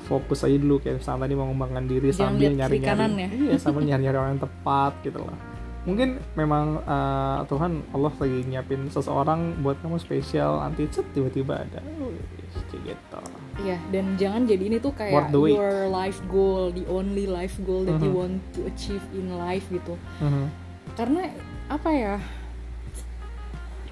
fokus 0.06 0.40
aja 0.46 0.56
dulu 0.56 0.78
kayak 0.78 1.02
misalnya 1.02 1.20
tadi 1.26 1.34
mau 1.34 1.46
mengembangkan 1.50 1.84
diri 1.87 2.08
Jangan 2.10 2.38
sambil 2.38 2.50
nyari-nyari, 2.54 3.06
ya. 3.18 3.28
iya 3.50 3.56
sambil 3.58 3.82
nyari-nyari 3.90 4.16
orang 4.16 4.32
yang 4.38 4.44
tepat 4.46 4.92
gitu 5.02 5.18
loh. 5.18 5.37
Mungkin 5.88 6.20
memang 6.37 6.84
uh, 6.84 7.40
Tuhan 7.49 7.80
Allah 7.96 8.12
lagi 8.12 8.44
nyiapin 8.44 8.92
seseorang 8.92 9.64
buat 9.64 9.80
kamu 9.80 9.96
spesial, 9.96 10.60
nanti 10.60 10.84
cet 10.92 11.08
tiba-tiba 11.16 11.64
ada, 11.64 11.80
kayak 12.68 12.82
gitu. 12.84 13.18
Iya, 13.64 13.78
dan 13.88 14.04
jangan 14.20 14.44
jadi 14.44 14.60
ini 14.68 14.76
tuh 14.76 14.92
kayak 14.92 15.32
your 15.32 15.88
life 15.88 16.20
goal, 16.28 16.68
the 16.68 16.84
only 16.84 17.25
life 17.25 17.56
goal 17.64 17.88
that 17.88 17.96
you 18.00 18.12
Mhm. 18.12 18.20
want 18.20 18.37
to 18.52 18.68
achieve 18.68 19.00
in 19.16 19.32
life 19.40 19.64
gitu. 19.72 19.96
Mhm. 20.20 20.52
Karena 21.00 21.32
apa 21.72 21.90
ya? 21.92 22.16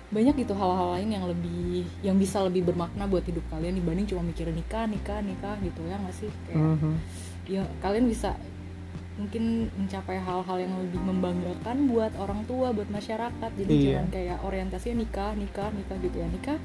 Banyak 0.09 0.40
gitu 0.40 0.57
hal-hal 0.57 0.97
lain 0.97 1.09
yang 1.12 1.25
lebih 1.28 1.85
yang 2.00 2.16
bisa 2.16 2.40
lebih 2.40 2.64
bermakna 2.64 3.04
buat 3.04 3.25
hidup 3.28 3.45
kalian 3.52 3.76
dibanding 3.76 4.09
cuma 4.09 4.25
mikirin 4.25 4.57
nikah, 4.57 4.88
nikah, 4.88 5.21
nikah 5.21 5.57
gitu 5.61 5.80
ya 5.85 5.97
nggak 6.00 6.16
sih? 6.16 6.30
Kayak 6.49 6.64
Mhm. 6.64 6.92
ya 7.49 7.62
kalian 7.80 8.09
bisa 8.09 8.37
mungkin 9.19 9.67
mencapai 9.75 10.17
hal-hal 10.17 10.57
yang 10.57 10.73
lebih 10.79 11.03
membanggakan 11.03 11.91
buat 11.91 12.15
orang 12.17 12.47
tua, 12.47 12.71
buat 12.71 12.87
masyarakat. 12.87 13.51
Jadi 13.59 13.73
Iya. 13.75 13.83
jangan 13.99 14.09
kayak 14.15 14.39
orientasinya 14.47 14.97
nikah, 15.03 15.33
nikah, 15.35 15.69
nikah 15.75 15.97
gitu 15.99 16.17
ya. 16.17 16.27
Nikah 16.31 16.59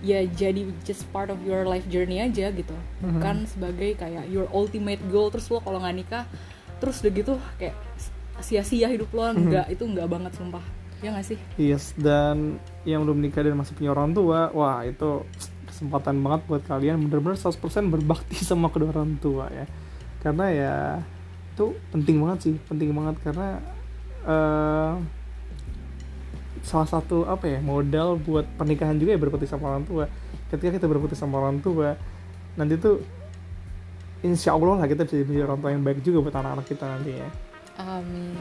ya 0.00 0.24
jadi 0.24 0.64
just 0.80 1.04
part 1.10 1.28
of 1.28 1.36
your 1.44 1.66
life 1.66 1.84
journey 1.90 2.22
aja 2.22 2.48
gitu. 2.48 2.72
Mhm. 3.02 3.18
Bukan 3.18 3.36
sebagai 3.44 3.98
kayak 3.98 4.30
your 4.30 4.46
ultimate 4.48 5.02
goal 5.10 5.28
terus 5.28 5.50
lo 5.50 5.60
kalau 5.60 5.76
nggak 5.76 5.96
nikah 5.98 6.24
terus 6.80 7.02
udah 7.04 7.12
gitu 7.12 7.34
kayak 7.58 7.76
sia-sia 8.40 8.88
hidup 8.88 9.12
lo 9.12 9.28
Mhm. 9.28 9.36
enggak 9.36 9.66
itu 9.68 9.82
enggak 9.84 10.08
banget 10.08 10.32
sumpah. 10.32 10.64
Ya 11.00 11.12
nggak 11.12 11.26
sih? 11.26 11.38
Yes, 11.56 11.92
dan 11.96 12.56
yang 12.84 13.04
belum 13.04 13.20
nikah 13.20 13.40
dan 13.40 13.56
masih 13.56 13.72
punya 13.72 13.92
orang 13.92 14.12
tua, 14.12 14.48
wah 14.52 14.84
itu 14.84 15.24
kesempatan 15.66 16.20
banget 16.20 16.40
buat 16.44 16.62
kalian 16.64 17.08
bener-bener 17.08 17.36
100% 17.36 17.88
berbakti 17.88 18.36
sama 18.46 18.68
kedua 18.68 18.92
orang 18.94 19.16
tua 19.16 19.48
ya. 19.48 19.64
Karena 20.20 20.46
ya 20.48 20.74
itu 21.50 21.66
penting 21.90 22.16
banget 22.22 22.38
sih, 22.48 22.54
penting 22.66 22.90
banget 22.94 23.16
karena 23.22 23.60
eh 24.24 24.94
salah 26.60 26.88
satu 26.88 27.24
apa 27.24 27.48
ya 27.48 27.58
modal 27.64 28.20
buat 28.20 28.44
pernikahan 28.60 29.00
juga 29.00 29.16
ya 29.16 29.20
berbakti 29.20 29.48
sama 29.48 29.74
orang 29.74 29.84
tua. 29.88 30.04
Ketika 30.52 30.76
kita 30.76 30.86
berbakti 30.90 31.16
sama 31.16 31.40
orang 31.40 31.62
tua, 31.62 31.94
nanti 32.58 32.74
tuh 32.76 33.00
insya 34.20 34.52
Allah 34.52 34.84
lah 34.84 34.88
kita 34.88 35.08
bisa 35.08 35.16
jadi 35.24 35.48
orang 35.48 35.58
tua 35.60 35.70
yang 35.72 35.82
baik 35.84 36.04
juga 36.04 36.28
buat 36.28 36.34
anak-anak 36.36 36.66
kita 36.68 36.84
nantinya 36.84 37.28
Amin. 37.80 38.36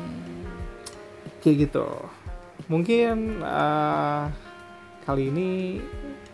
kayak 1.40 1.56
gitu 1.68 1.88
mungkin 2.68 3.40
eh, 3.40 4.24
kali 5.08 5.24
ini 5.32 5.50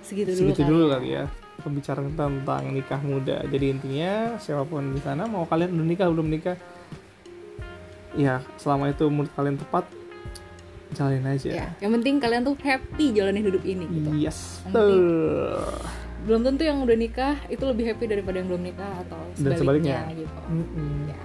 segitu 0.02 0.34
dulu 0.34 0.42
segitu 0.50 0.62
kali 0.66 0.70
dulu 0.74 0.84
ya. 0.84 0.92
kali 0.98 1.08
ya 1.14 1.26
pembicaraan 1.58 2.12
tentang 2.12 2.42
nikah 2.68 3.00
muda. 3.00 3.44
Jadi 3.44 3.66
intinya 3.70 4.12
siapa 4.36 4.64
pun 4.64 4.90
di 4.90 5.00
sana 5.00 5.24
mau 5.24 5.44
kalian 5.44 5.72
udah 5.72 5.86
nikah 5.86 6.08
belum 6.08 6.28
nikah, 6.28 6.58
ya 8.14 8.40
selama 8.56 8.90
itu 8.90 9.06
menurut 9.06 9.32
kalian 9.32 9.56
tepat 9.56 9.86
jalanin 10.92 11.28
aja. 11.28 11.50
ya 11.52 11.68
yang 11.80 11.92
penting 11.94 12.18
kalian 12.18 12.42
tuh 12.42 12.56
happy 12.58 13.12
jalanin 13.12 13.44
hidup 13.44 13.64
ini 13.64 13.84
gitu 13.86 14.10
Yes, 14.16 14.64
betul. 14.64 15.60
belum 16.24 16.42
tentu 16.42 16.64
yang 16.64 16.80
udah 16.80 16.96
nikah 16.96 17.36
itu 17.46 17.60
lebih 17.62 17.86
happy 17.86 18.06
daripada 18.08 18.40
yang 18.40 18.48
belum 18.48 18.64
nikah 18.64 19.04
atau 19.04 19.20
Dan 19.36 19.54
sebaliknya, 19.54 20.08
sebaliknya. 20.08 20.16
gitu 20.16 20.40
Mm-mm. 20.48 21.12
ya 21.12 21.20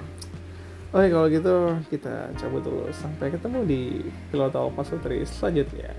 Oke 0.90 1.06
kalau 1.06 1.26
gitu 1.28 1.54
kita 1.86 2.14
cabut 2.34 2.60
dulu 2.60 2.90
sampai 2.90 3.30
ketemu 3.30 3.58
di 3.62 3.80
Pilotol 4.26 4.74
Pasutri 4.74 5.22
selanjutnya. 5.22 5.94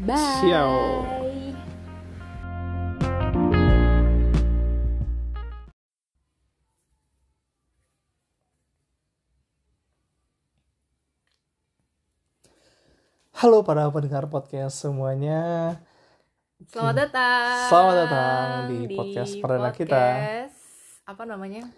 bye 0.00 0.40
Ciao. 0.40 0.72
Halo 13.44 13.60
para 13.60 13.84
pendengar 13.92 14.24
podcast 14.32 14.80
semuanya. 14.80 15.76
selamat 16.64 16.96
datang 16.96 17.68
Selamat 17.68 17.96
datang 18.08 18.48
di 18.72 18.88
podcast 18.96 19.36
perdana 19.36 19.68
kita. 19.68 19.92
podcast- 19.92 20.64
apa 21.04 21.22
namanya? 21.28 21.68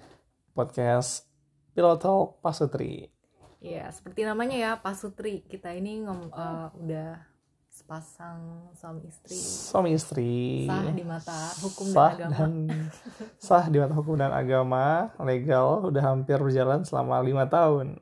Podcast 0.55 1.27
Pilot 1.75 1.99
Talk 1.99 2.39
Pasutri. 2.39 3.11
ya 3.59 3.91
seperti 3.91 4.23
namanya 4.23 4.55
ya 4.55 4.73
Pasutri. 4.79 5.43
Kita 5.43 5.75
ini 5.75 6.07
ngom 6.07 6.31
eh, 6.31 6.67
udah 6.87 7.19
sepasang 7.67 8.71
suami 8.79 9.11
istri. 9.11 9.35
Suami 9.35 9.91
istri. 9.91 10.71
sah 10.71 10.87
di 10.87 11.03
mata 11.03 11.51
hukum 11.67 11.87
sah 11.91 12.15
dan 12.15 12.31
agama. 12.31 12.47
dan 12.47 12.51
sah 13.43 13.65
di 13.67 13.79
mata 13.83 13.95
hukum 13.99 14.15
dan 14.15 14.31
agama 14.31 15.11
legal 15.19 15.83
udah 15.91 16.15
hampir 16.15 16.39
berjalan 16.39 16.87
selama 16.87 17.19
lima 17.27 17.43
tahun. 17.51 17.99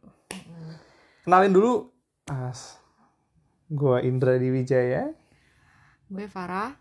Kenalin 1.25 1.57
dulu. 1.57 1.89
As 2.29 2.84
gue 3.69 3.97
Indra 4.05 4.37
Diwijaya. 4.37 5.09
Gue 6.09 6.29
Farah. 6.29 6.77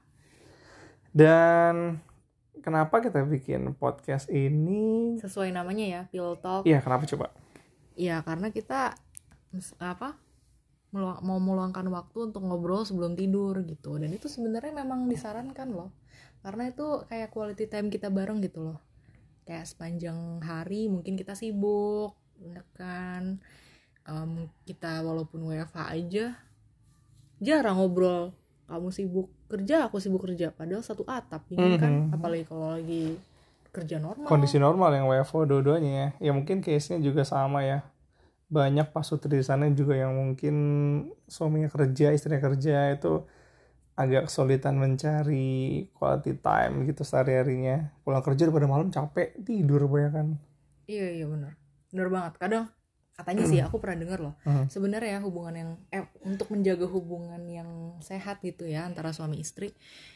Dan 1.14 2.04
kenapa 2.60 3.00
kita 3.00 3.24
bikin 3.24 3.72
podcast 3.80 4.28
ini? 4.28 5.16
Sesuai 5.22 5.56
namanya 5.56 5.86
ya 5.86 6.02
Pillow 6.12 6.36
Talk. 6.42 6.68
Iya 6.68 6.84
kenapa 6.84 7.08
coba? 7.08 7.32
Ya 7.96 8.20
karena 8.26 8.52
kita 8.52 8.98
apa 9.78 10.18
mau 10.98 11.40
meluangkan 11.42 11.86
waktu 11.94 12.34
untuk 12.34 12.44
ngobrol 12.44 12.84
sebelum 12.84 13.16
tidur 13.16 13.64
gitu. 13.64 13.96
Dan 13.96 14.12
itu 14.12 14.28
sebenarnya 14.28 14.84
memang 14.84 15.08
disarankan 15.08 15.72
loh. 15.72 15.94
Karena 16.44 16.68
itu 16.68 17.08
kayak 17.08 17.32
quality 17.32 17.66
time 17.72 17.88
kita 17.88 18.12
bareng 18.12 18.44
gitu 18.44 18.74
loh. 18.74 18.80
Kayak 19.48 19.72
sepanjang 19.72 20.44
hari 20.44 20.92
mungkin 20.92 21.16
kita 21.16 21.38
sibuk 21.38 22.20
kan? 22.76 23.40
Em, 24.04 24.52
kita 24.68 25.00
walaupun 25.00 25.48
WFH 25.48 25.80
aja 25.96 26.36
jarang 27.44 27.76
ngobrol. 27.78 28.32
Kamu 28.64 28.90
sibuk 28.90 29.28
kerja 29.52 29.92
aku 29.92 30.00
sibuk 30.00 30.24
kerja. 30.24 30.50
Padahal 30.56 30.82
satu 30.82 31.04
atap 31.04 31.44
ini 31.52 31.76
kan. 31.78 31.92
Mhm. 32.10 32.16
apalagi 32.16 32.44
kalau 32.48 32.74
lagi 32.74 33.20
kerja 33.74 34.00
normal. 34.00 34.30
Kondisi 34.30 34.58
normal 34.58 34.90
yang 34.96 35.06
WFO 35.12 35.44
dua-duanya 35.44 35.92
ya. 35.92 36.08
Ya 36.30 36.32
mungkin 36.32 36.64
case-nya 36.64 37.04
juga 37.04 37.28
sama 37.28 37.66
ya. 37.68 37.84
Banyak 38.48 38.94
pasutri 38.94 39.42
di 39.42 39.46
sana 39.46 39.68
juga 39.74 39.98
yang 39.98 40.14
mungkin 40.16 40.56
suaminya 41.26 41.68
kerja 41.68 42.14
istrinya 42.14 42.40
kerja 42.40 42.96
itu 42.96 43.26
agak 43.94 44.30
kesulitan 44.30 44.78
mencari 44.78 45.86
quality 45.94 46.34
time 46.42 46.86
gitu 46.90 47.02
sehari-harinya. 47.06 47.94
Pulang 48.02 48.26
kerja 48.26 48.50
udah 48.50 48.56
pada 48.56 48.70
malam 48.70 48.90
capek 48.90 49.38
tidur 49.42 49.86
banyak 49.86 50.14
kan. 50.14 50.28
Iya 50.86 51.22
iya 51.22 51.26
benar, 51.30 51.54
benar 51.94 52.08
banget. 52.10 52.34
Kadang 52.42 52.66
katanya 53.14 53.46
sih 53.46 53.62
aku 53.62 53.78
pernah 53.78 53.98
dengar 54.00 54.20
loh. 54.20 54.34
Hmm. 54.42 54.66
Sebenarnya 54.68 55.22
hubungan 55.22 55.54
yang 55.54 55.70
eh 55.90 56.02
untuk 56.22 56.50
menjaga 56.50 56.86
hubungan 56.86 57.46
yang 57.46 57.70
sehat 58.00 58.42
gitu 58.42 58.66
ya 58.66 58.84
antara 58.84 59.10
suami 59.10 59.38
istri 59.38 59.70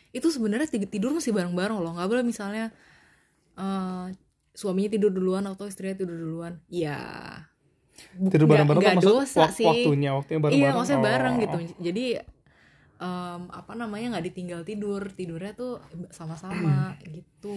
itu 0.09 0.27
sebenarnya 0.27 0.65
ti- 0.65 0.89
tidur 0.89 1.13
masih 1.13 1.29
bareng-bareng 1.31 1.77
loh. 1.77 1.93
Nggak 1.93 2.09
boleh 2.09 2.25
misalnya 2.25 2.73
eh 3.53 4.05
suaminya 4.51 4.89
tidur 4.89 5.13
duluan 5.13 5.45
atau 5.45 5.65
istrinya 5.65 5.93
tidur 5.95 6.17
duluan. 6.17 6.57
Ya 6.67 6.97
tidur 8.29 8.45
bareng-bareng 8.45 8.81
nggak 8.83 9.01
dosa 9.01 9.45
wak- 9.45 9.53
sih. 9.53 9.65
waktunya 9.65 10.13
waktunya 10.13 10.39
bareng-bareng 10.39 10.73
Iya 10.73 10.77
maksudnya 10.77 11.01
bareng 11.01 11.33
Oh. 11.33 11.41
gitu. 11.41 11.57
Jadi 11.81 12.05
em, 12.97 13.41
apa 13.49 13.71
namanya 13.73 14.17
nggak 14.17 14.25
ditinggal 14.25 14.61
tidur 14.63 15.01
tidurnya 15.11 15.53
tuh 15.53 15.77
sama-sama 16.09 16.97
gitu 17.13 17.53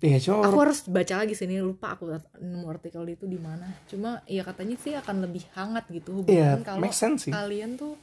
iya 0.00 0.18
cuma 0.20 0.48
aku 0.48 0.58
harus 0.64 0.88
baca 0.88 1.14
lagi 1.20 1.36
sini 1.36 1.60
lupa 1.60 1.92
aku 1.92 2.08
nemu 2.40 2.66
artikel 2.68 3.04
itu 3.08 3.28
di 3.28 3.36
mana. 3.36 3.68
Cuma 3.84 4.24
ya 4.24 4.40
katanya 4.44 4.76
sih 4.80 4.96
akan 4.96 5.28
lebih 5.28 5.44
hangat 5.52 5.84
gitu 5.92 6.24
hubungan 6.24 6.64
kalau 6.64 6.80
sense 6.96 7.28
sih. 7.28 7.32
kalian 7.32 7.76
tuh 7.76 8.00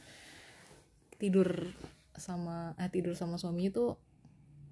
tidur 1.18 1.74
sama 2.14 2.74
eh 2.78 2.90
tidur 2.90 3.18
sama 3.18 3.34
suami 3.34 3.70
itu 3.70 3.98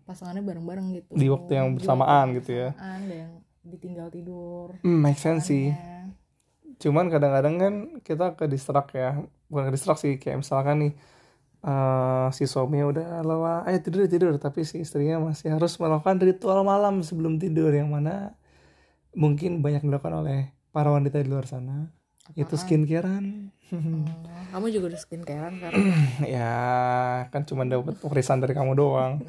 pasangannya 0.06 0.46
bareng-bareng 0.46 0.86
gitu. 1.02 1.12
Di 1.18 1.26
waktu 1.26 1.52
yang 1.58 1.74
bersamaan 1.74 2.30
waktu 2.30 2.38
gitu 2.42 2.50
ya. 2.54 2.68
bersamaan, 2.78 3.02
ada 3.02 3.14
yang 3.26 3.32
ditinggal 3.66 4.08
tidur. 4.14 4.78
Hmm, 4.86 5.02
make 5.02 5.18
sense 5.18 5.50
sih. 5.50 5.74
Cuman 6.78 7.10
kadang-kadang 7.10 7.54
kan 7.58 7.74
kita 8.06 8.38
ke 8.38 8.46
distract 8.46 8.94
ya. 8.94 9.18
Bukan 9.50 9.70
ke 9.70 9.72
distract 9.74 10.06
sih 10.06 10.14
kayak 10.22 10.46
misalkan 10.46 10.78
nih 10.78 10.92
eh, 11.66 12.26
si 12.30 12.44
suaminya 12.46 12.86
udah 12.88 13.08
lelah. 13.26 13.60
Ayo 13.66 13.78
tidur 13.82 14.06
tidur. 14.06 14.32
Tapi 14.38 14.62
si 14.62 14.86
istrinya 14.86 15.18
masih 15.18 15.58
harus 15.58 15.74
melakukan 15.82 16.22
ritual 16.22 16.62
malam 16.62 17.02
sebelum 17.02 17.42
tidur. 17.42 17.74
Yang 17.74 17.90
mana 17.90 18.14
mungkin 19.12 19.60
banyak 19.60 19.82
dilakukan 19.82 20.22
oleh 20.22 20.54
para 20.70 20.94
wanita 20.94 21.18
di 21.18 21.28
luar 21.28 21.50
sana. 21.50 21.90
Itu 22.38 22.58
skincarean. 22.58 23.54
Hmm, 23.70 24.06
kamu 24.54 24.70
juga 24.70 24.94
udah 24.94 25.00
skincarean 25.02 25.58
kan 25.58 25.74
ya 26.38 26.54
kan 27.34 27.42
cuma 27.42 27.66
dapat 27.66 27.98
warisan 28.02 28.38
dari 28.38 28.54
kamu 28.54 28.78
doang. 28.78 29.26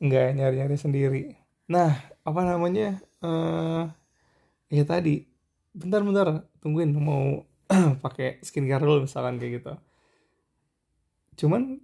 Nggak 0.00 0.26
nyari-nyari 0.36 0.76
sendiri. 0.80 1.24
Nah 1.68 1.96
apa 2.24 2.40
namanya? 2.44 3.00
Eh 3.20 3.84
ya 4.72 4.84
tadi. 4.88 5.28
Bentar-bentar 5.76 6.48
tungguin. 6.60 6.92
Mau 6.96 7.44
pakai 8.04 8.40
skincare 8.40 8.80
dulu 8.80 9.04
misalkan 9.04 9.36
kayak 9.36 9.52
gitu 9.60 9.72
cuman 11.40 11.80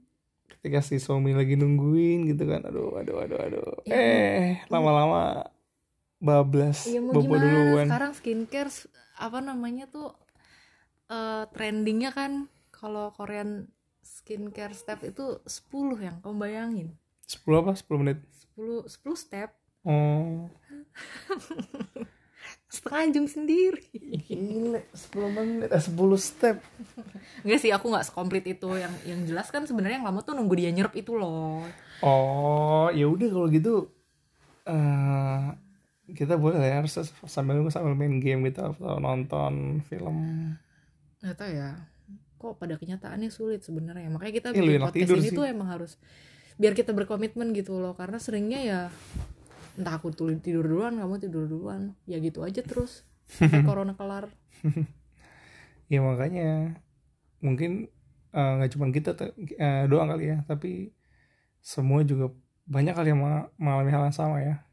ketika 0.53 0.85
si 0.85 1.01
suami 1.01 1.33
lagi 1.33 1.57
nungguin 1.57 2.29
gitu 2.29 2.45
kan 2.45 2.61
aduh 2.69 3.01
aduh 3.01 3.16
aduh 3.25 3.38
aduh. 3.40 3.71
Ya, 3.88 3.97
eh 3.97 4.53
lama-lama 4.69 5.49
bablas 6.21 6.85
mau 6.90 7.16
bobo 7.21 7.37
gimana? 7.37 7.45
duluan. 7.45 7.87
Sekarang 7.88 8.12
skincare 8.12 8.71
apa 9.16 9.38
namanya 9.40 9.88
tuh 9.88 10.12
eh, 11.09 11.45
trendingnya 11.51 12.12
kan 12.12 12.53
kalau 12.69 13.09
Korean 13.16 13.73
skincare 14.05 14.77
step 14.77 15.03
itu 15.03 15.40
10 15.49 15.97
yang 16.03 16.16
kamu 16.21 16.37
bayangin. 16.37 16.88
10 17.25 17.62
apa? 17.64 17.73
10 17.75 18.01
menit? 18.03 18.19
10 18.55 18.85
10 18.85 19.16
step. 19.16 19.51
Oh 19.87 20.51
setengah 22.66 23.14
jam 23.14 23.26
sendiri. 23.31 23.87
Gile 24.26 24.90
10 24.90 25.37
menit 25.38 25.70
eh 25.70 25.83
10 25.83 25.94
step. 26.18 26.57
Enggak 27.46 27.61
sih 27.62 27.70
aku 27.70 27.87
nggak 27.90 28.07
sekomplit 28.11 28.44
itu. 28.46 28.68
Yang 28.74 28.94
yang 29.07 29.20
jelas 29.22 29.48
kan 29.55 29.62
sebenarnya 29.64 30.02
yang 30.02 30.07
lama 30.07 30.20
tuh 30.26 30.35
nunggu 30.35 30.55
dia 30.59 30.70
nyerap 30.74 30.94
itu 30.98 31.14
loh. 31.14 31.62
Oh, 32.02 32.90
ya 32.90 33.07
udah 33.07 33.29
kalau 33.31 33.48
gitu 33.48 33.74
eh 34.66 35.46
kita 36.07 36.38
boleh 36.38 36.62
ya 36.62 36.83
harus 36.83 36.94
sambil 37.26 37.66
sambil 37.70 37.98
main 37.98 38.22
game 38.22 38.46
gitu 38.50 38.62
atau 38.62 38.98
nonton 38.98 39.83
film. 39.87 40.16
nggak 41.22 41.37
tahu 41.38 41.50
ya. 41.55 41.70
Kok 42.37 42.61
pada 42.61 42.74
kenyataannya 42.79 43.31
sulit 43.31 43.62
sebenarnya. 43.62 44.11
Makanya 44.11 44.35
kita 44.35 44.48
bikin 44.55 44.83
podcast 44.83 45.18
ini 45.18 45.31
sih. 45.31 45.37
tuh 45.38 45.46
emang 45.46 45.70
harus 45.70 45.98
biar 46.59 46.74
kita 46.74 46.90
berkomitmen 46.94 47.55
gitu 47.55 47.79
loh. 47.79 47.94
Karena 47.94 48.18
seringnya 48.18 48.61
ya 48.62 48.81
entah 49.77 49.95
aku 50.01 50.09
tidur 50.41 50.65
duluan 50.65 50.97
kamu 50.97 51.21
tidur 51.21 51.45
duluan 51.47 51.93
ya 52.09 52.17
gitu 52.19 52.41
aja 52.43 52.61
terus 52.65 53.05
sampai 53.29 53.61
corona 53.69 53.93
kelar 53.95 54.29
Ya 55.87 56.03
makanya 56.03 56.83
mungkin 57.39 57.87
eh, 58.35 58.53
nggak 58.59 58.71
cuma 58.75 58.91
kita 58.91 59.15
eh, 59.55 59.87
doang 59.87 60.11
kali 60.11 60.35
ya, 60.35 60.43
tapi 60.43 60.91
semua 61.62 62.03
juga 62.03 62.35
banyak 62.67 62.91
kali 62.91 63.15
yang 63.15 63.23
mengalami 63.55 63.91
hal 63.95 64.03
yang 64.11 64.17
sama 64.17 64.43
ya. 64.43 64.67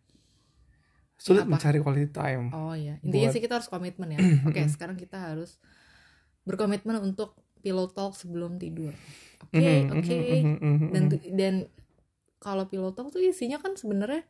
Sulit 1.21 1.45
apa? 1.45 1.55
mencari 1.55 1.79
quality 1.79 2.09
time. 2.11 2.49
oh 2.51 2.73
iya 2.75 2.99
intinya 3.05 3.29
Buat- 3.29 3.35
sih 3.37 3.41
kita 3.45 3.53
harus 3.61 3.69
komitmen 3.69 4.09
ya 4.11 4.19
oke 4.49 4.61
sekarang 4.73 4.97
kita 4.99 5.17
harus 5.21 5.61
berkomitmen 6.43 6.99
untuk 6.99 7.37
pillow 7.63 7.87
talk 7.87 8.17
sebelum 8.17 8.59
tidur 8.59 8.91
oke 9.39 9.55
Mhm, 9.55 9.93
oke 9.93 10.17
mhm, 10.19 10.35
mhm, 10.43 10.57
mhm, 10.59 10.87
dan 10.91 11.03
dan 11.37 11.55
kalau 12.43 12.67
pillow 12.67 12.91
talk 12.91 13.13
tuh 13.13 13.23
isinya 13.23 13.61
kan 13.61 13.77
sebenarnya 13.79 14.27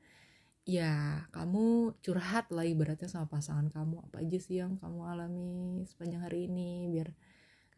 ya 0.63 1.28
kamu 1.36 1.91
curhat 1.99 2.47
lah 2.56 2.63
ibaratnya 2.63 3.08
sama 3.12 3.28
pasangan 3.28 3.67
kamu. 3.71 3.99
Apa 4.10 4.23
aja 4.23 4.38
sih 4.39 4.60
yang 4.63 4.80
kamu 4.80 4.99
alami 5.04 5.84
sepanjang 5.88 6.23
hari 6.23 6.47
ini 6.47 6.88
biar 6.91 7.12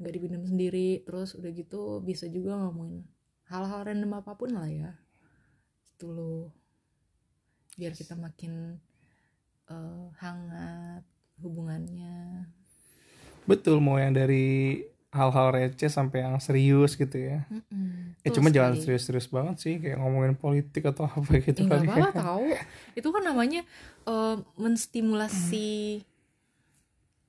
nggak 0.01 0.13
dipendam 0.13 0.45
sendiri. 0.45 1.01
Terus 1.05 1.33
udah 1.37 1.51
gitu 1.53 1.99
bisa 2.05 2.29
juga 2.29 2.57
ngomongin 2.57 3.05
hal-hal 3.49 3.85
random 3.85 4.21
apa 4.21 4.37
pun 4.37 4.53
lah 4.53 4.69
ya. 4.69 4.91
Itu 5.95 6.13
loh. 6.13 6.53
Biar 7.75 7.93
kita 7.97 8.13
makin 8.15 8.79
eh, 9.69 10.05
hangat 10.21 11.03
hubungannya. 11.41 12.47
Betul 13.45 13.77
mau 13.81 14.01
yang 14.01 14.17
dari 14.17 14.81
hal-hal 15.15 15.47
receh 15.55 15.87
sampai 15.87 16.27
yang 16.27 16.35
serius 16.43 16.99
gitu 16.99 17.15
ya 17.15 17.47
ya 17.47 18.29
Betul 18.29 18.35
cuma 18.41 18.49
jangan 18.51 18.75
serius-serius 18.75 19.31
banget 19.31 19.55
sih 19.63 19.73
kayak 19.79 19.97
ngomongin 20.03 20.35
politik 20.35 20.83
atau 20.91 21.07
apa 21.07 21.39
gitu 21.39 21.63
nggak 21.63 21.87
kali 21.87 21.87
apa-apa 21.87 22.11
ya. 22.11 22.23
tahu 22.27 22.47
itu 22.99 23.07
kan 23.07 23.23
namanya 23.23 23.61
eh, 24.03 24.35
menstimulasi 24.59 26.03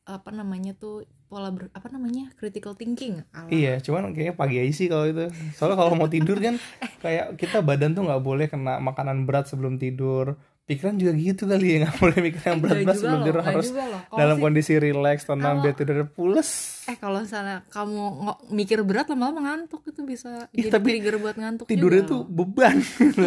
apa 0.07 0.31
namanya 0.31 0.75
tuh 0.79 1.03
pola 1.27 1.51
ber, 1.51 1.66
apa 1.75 1.90
namanya 1.90 2.31
critical 2.38 2.79
thinking 2.79 3.18
Alah. 3.35 3.51
Iya, 3.51 3.83
cuman 3.83 4.14
kayaknya 4.14 4.35
pagi 4.38 4.62
aja 4.62 4.70
sih 4.70 4.87
kalau 4.87 5.11
itu. 5.11 5.27
Soalnya 5.59 5.77
kalau 5.83 5.99
mau 5.99 6.07
tidur 6.07 6.38
kan 6.38 6.55
kayak 7.05 7.35
kita 7.35 7.59
badan 7.66 7.99
tuh 7.99 8.07
nggak 8.07 8.22
boleh 8.22 8.46
kena 8.46 8.79
makanan 8.79 9.27
berat 9.27 9.51
sebelum 9.51 9.83
tidur. 9.83 10.38
Pikiran 10.66 10.94
juga 10.96 11.12
gitu 11.14 11.42
kali 11.44 11.66
ya, 11.68 11.76
nggak 11.81 11.96
boleh 11.96 12.18
mikir 12.20 12.42
yang 12.42 12.59
Nggak 12.59 12.62
berat-berat 12.83 12.96
sebelum 12.96 13.20
tidur 13.20 13.35
nggak 13.37 13.46
harus 13.48 13.68
dalam 14.11 14.35
sih- 14.35 14.42
kondisi 14.42 14.72
relax, 14.76 15.16
tenang, 15.22 15.57
biar 15.61 15.74
tidurnya 15.74 16.07
pules. 16.09 16.48
eh 16.85 16.96
kalau 16.96 17.18
misalnya 17.20 17.62
kamu 17.68 17.94
ngo- 18.16 18.40
mikir 18.50 18.83
berat 18.83 19.07
lama-lama 19.07 19.40
ngantuk 19.44 19.83
itu 19.85 20.02
bisa 20.02 20.50
Ih, 20.50 20.61
jadi 20.61 20.68
tapi 20.72 20.88
trigger 20.92 21.16
buat 21.16 21.37
ngantuk 21.37 21.64
Tidurnya 21.64 22.02
juga 22.02 22.11
tuh 22.11 22.20
loh. 22.20 22.26
beban. 22.29 22.76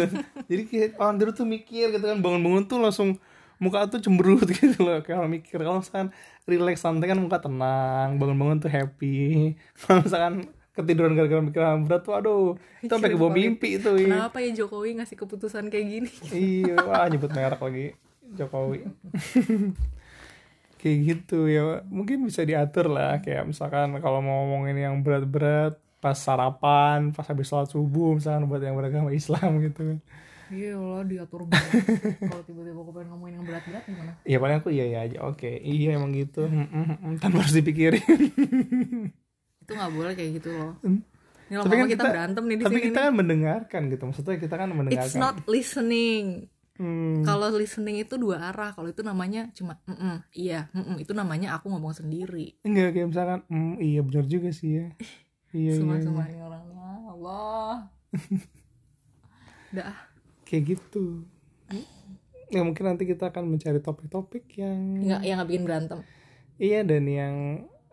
Jadi 0.46 0.62
kayak 0.64 0.90
orang 0.96 1.14
tidur 1.16 1.32
tuh 1.32 1.46
mikir 1.46 1.86
gitu 1.90 2.04
kan, 2.04 2.18
bangun-bangun 2.18 2.64
tuh 2.66 2.78
langsung 2.78 3.16
muka 3.56 3.84
tuh 3.86 4.00
cemberut 4.00 4.44
gitu 4.54 4.76
loh 4.78 5.00
kalau 5.00 5.24
mikir 5.26 5.56
kalau 5.56 5.80
misalkan 5.80 6.12
relax 6.44 6.76
santai 6.78 7.06
kan 7.06 7.16
muka 7.16 7.38
tenang 7.38 8.16
bangun-bangun 8.16 8.56
tuh 8.58 8.68
happy 8.68 9.52
kalau 9.78 10.00
misalkan 10.02 10.34
ketiduran 10.70 11.18
gara-gara 11.18 11.42
mikiran 11.42 11.82
berat 11.82 12.02
tuh 12.06 12.14
aduh 12.14 12.54
itu 12.78 12.90
sampai 12.90 13.10
ke 13.10 13.18
bawah 13.18 13.34
mimpi 13.34 13.82
itu 13.82 13.90
iya. 13.98 14.06
kenapa 14.06 14.38
ya 14.38 14.50
Jokowi 14.54 15.02
ngasih 15.02 15.16
keputusan 15.18 15.66
kayak 15.66 15.86
gini? 15.86 16.10
Iya 16.30 16.74
wah 16.86 17.06
nyebut 17.10 17.30
merek 17.34 17.60
lagi 17.60 17.86
Jokowi. 18.38 18.86
Kayak 20.80 20.98
gitu 21.04 21.44
ya. 21.44 21.84
Mungkin 21.92 22.24
bisa 22.24 22.40
diatur 22.40 22.88
lah 22.88 23.20
kayak 23.20 23.44
misalkan 23.44 23.92
kalau 24.00 24.24
mau 24.24 24.48
ngomongin 24.48 24.80
yang 24.80 24.94
berat-berat 25.04 25.76
pas 26.00 26.16
sarapan 26.16 27.12
pas 27.12 27.28
habis 27.28 27.44
sholat 27.44 27.68
subuh 27.68 28.16
misalkan 28.16 28.48
buat 28.48 28.64
yang 28.64 28.78
beragama 28.80 29.12
Islam 29.12 29.60
gitu. 29.60 29.84
Kan 29.84 29.98
iya 30.50 30.74
lah 30.74 31.04
diatur 31.04 31.46
banget 31.46 31.84
kalau 32.26 32.42
tiba-tiba 32.48 32.80
aku 32.80 32.90
pengen 32.96 33.08
ngomongin 33.12 33.34
yang 33.36 33.44
berat-berat 33.44 33.84
gimana? 33.84 34.12
Iya 34.24 34.36
paling 34.40 34.56
aku 34.64 34.68
iya 34.72 34.84
iya 34.88 34.98
aja 35.04 35.18
oke. 35.28 35.50
Iya 35.60 36.00
emang 36.00 36.16
gitu. 36.16 36.48
Tanpa 37.20 37.44
harus 37.44 37.52
dipikirin 37.52 38.00
itu 39.70 39.78
nggak 39.78 39.94
boleh 39.94 40.12
kayak 40.18 40.30
gitu 40.42 40.50
loh. 40.50 40.74
Hmm. 40.82 41.00
ini 41.50 41.58
tapi 41.58 41.74
kan 41.78 41.86
kita, 41.86 41.94
kita 41.94 42.04
berantem 42.10 42.42
nih 42.46 42.56
di 42.58 42.64
tapi 42.66 42.74
sini 42.74 42.86
kita 42.90 42.98
nih. 42.98 43.06
kan 43.06 43.14
mendengarkan 43.14 43.82
gitu. 43.86 44.02
Maksudnya 44.10 44.36
kita 44.42 44.54
kan 44.58 44.68
mendengarkan. 44.74 45.06
It's 45.06 45.14
not 45.14 45.36
listening. 45.46 46.50
Hmm. 46.80 47.20
kalau 47.28 47.52
listening 47.52 48.00
itu 48.00 48.16
dua 48.16 48.50
arah. 48.50 48.72
Kalau 48.72 48.88
itu 48.88 49.04
namanya 49.04 49.52
cuma 49.52 49.76
mm 49.84 50.32
iya 50.32 50.72
mm 50.72 50.96
itu 50.96 51.12
namanya 51.12 51.54
aku 51.54 51.68
ngomong 51.70 51.92
sendiri. 51.92 52.56
Enggak 52.64 52.96
kayak 52.96 53.08
misalkan 53.12 53.40
mm, 53.52 53.74
iya 53.84 54.00
benar 54.00 54.24
juga 54.26 54.50
sih 54.50 54.80
ya. 54.80 54.88
Iya 55.50 55.74
iya, 55.74 55.82
semua 55.82 55.98
iya. 55.98 56.06
semua 56.06 56.24
ini 56.30 56.38
orangnya 56.46 56.88
Allah. 57.10 57.74
Udah 59.74 59.86
ah. 59.90 59.98
kayak 60.46 60.78
gitu. 60.78 61.26
Ya 62.54 62.62
mungkin 62.62 62.86
nanti 62.86 63.02
kita 63.02 63.34
akan 63.34 63.58
mencari 63.58 63.82
topik-topik 63.82 64.46
yang 64.54 64.78
nggak 65.02 65.20
yang 65.26 65.42
nggak 65.42 65.50
bikin 65.50 65.64
berantem. 65.66 65.98
Iya 66.54 66.86
dan 66.86 67.02
yang 67.10 67.34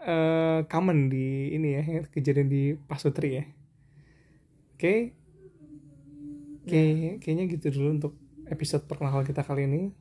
eh, 0.08 0.60
common 0.72 1.12
di 1.12 1.52
ini 1.52 1.70
ya 1.76 1.84
kejadian 2.08 2.48
di 2.48 2.63
Pasutri 2.88 3.43
ya. 3.43 3.46
Oke. 4.74 5.12
Oke 6.63 6.84
kayaknya 7.20 7.43
gitu 7.52 7.67
dulu 7.76 7.88
untuk 8.00 8.13
episode 8.48 8.88
perkenalan 8.88 9.28
kita 9.28 9.43
kali 9.43 9.67
ini. 9.67 9.91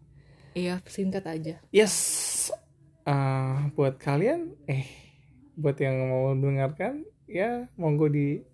Iya 0.55 0.79
singkat 0.87 1.27
aja. 1.27 1.59
Yes. 1.75 1.95
Eh, 3.07 3.59
buat 3.75 3.99
kalian 3.99 4.55
eh 4.71 4.87
buat 5.59 5.77
yang 5.83 5.97
mau 6.11 6.33
mendengarkan 6.33 7.03
ya 7.27 7.67
monggo 7.75 8.07
di 8.07 8.47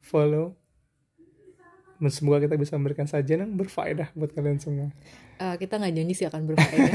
follow. 0.00 0.56
Semoga 1.98 2.46
kita 2.46 2.54
bisa 2.54 2.78
memberikan 2.78 3.10
sajian 3.10 3.42
yang 3.42 3.58
berfaedah 3.58 4.14
buat 4.14 4.30
kalian 4.30 4.62
semua 4.62 4.94
Eh, 5.38 5.54
kita 5.54 5.78
nggak 5.78 5.94
janji 5.94 6.14
sih 6.18 6.26
akan 6.26 6.42
berfaedah 6.50 6.92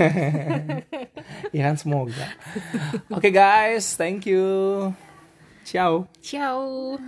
ya 1.55 1.61
kan 1.71 1.75
semoga. 1.79 2.27
Oke 3.07 3.31
guys. 3.31 3.95
Thank 3.95 4.27
you. 4.27 4.91
Ciao. 5.63 6.11
Ciao 6.19 6.99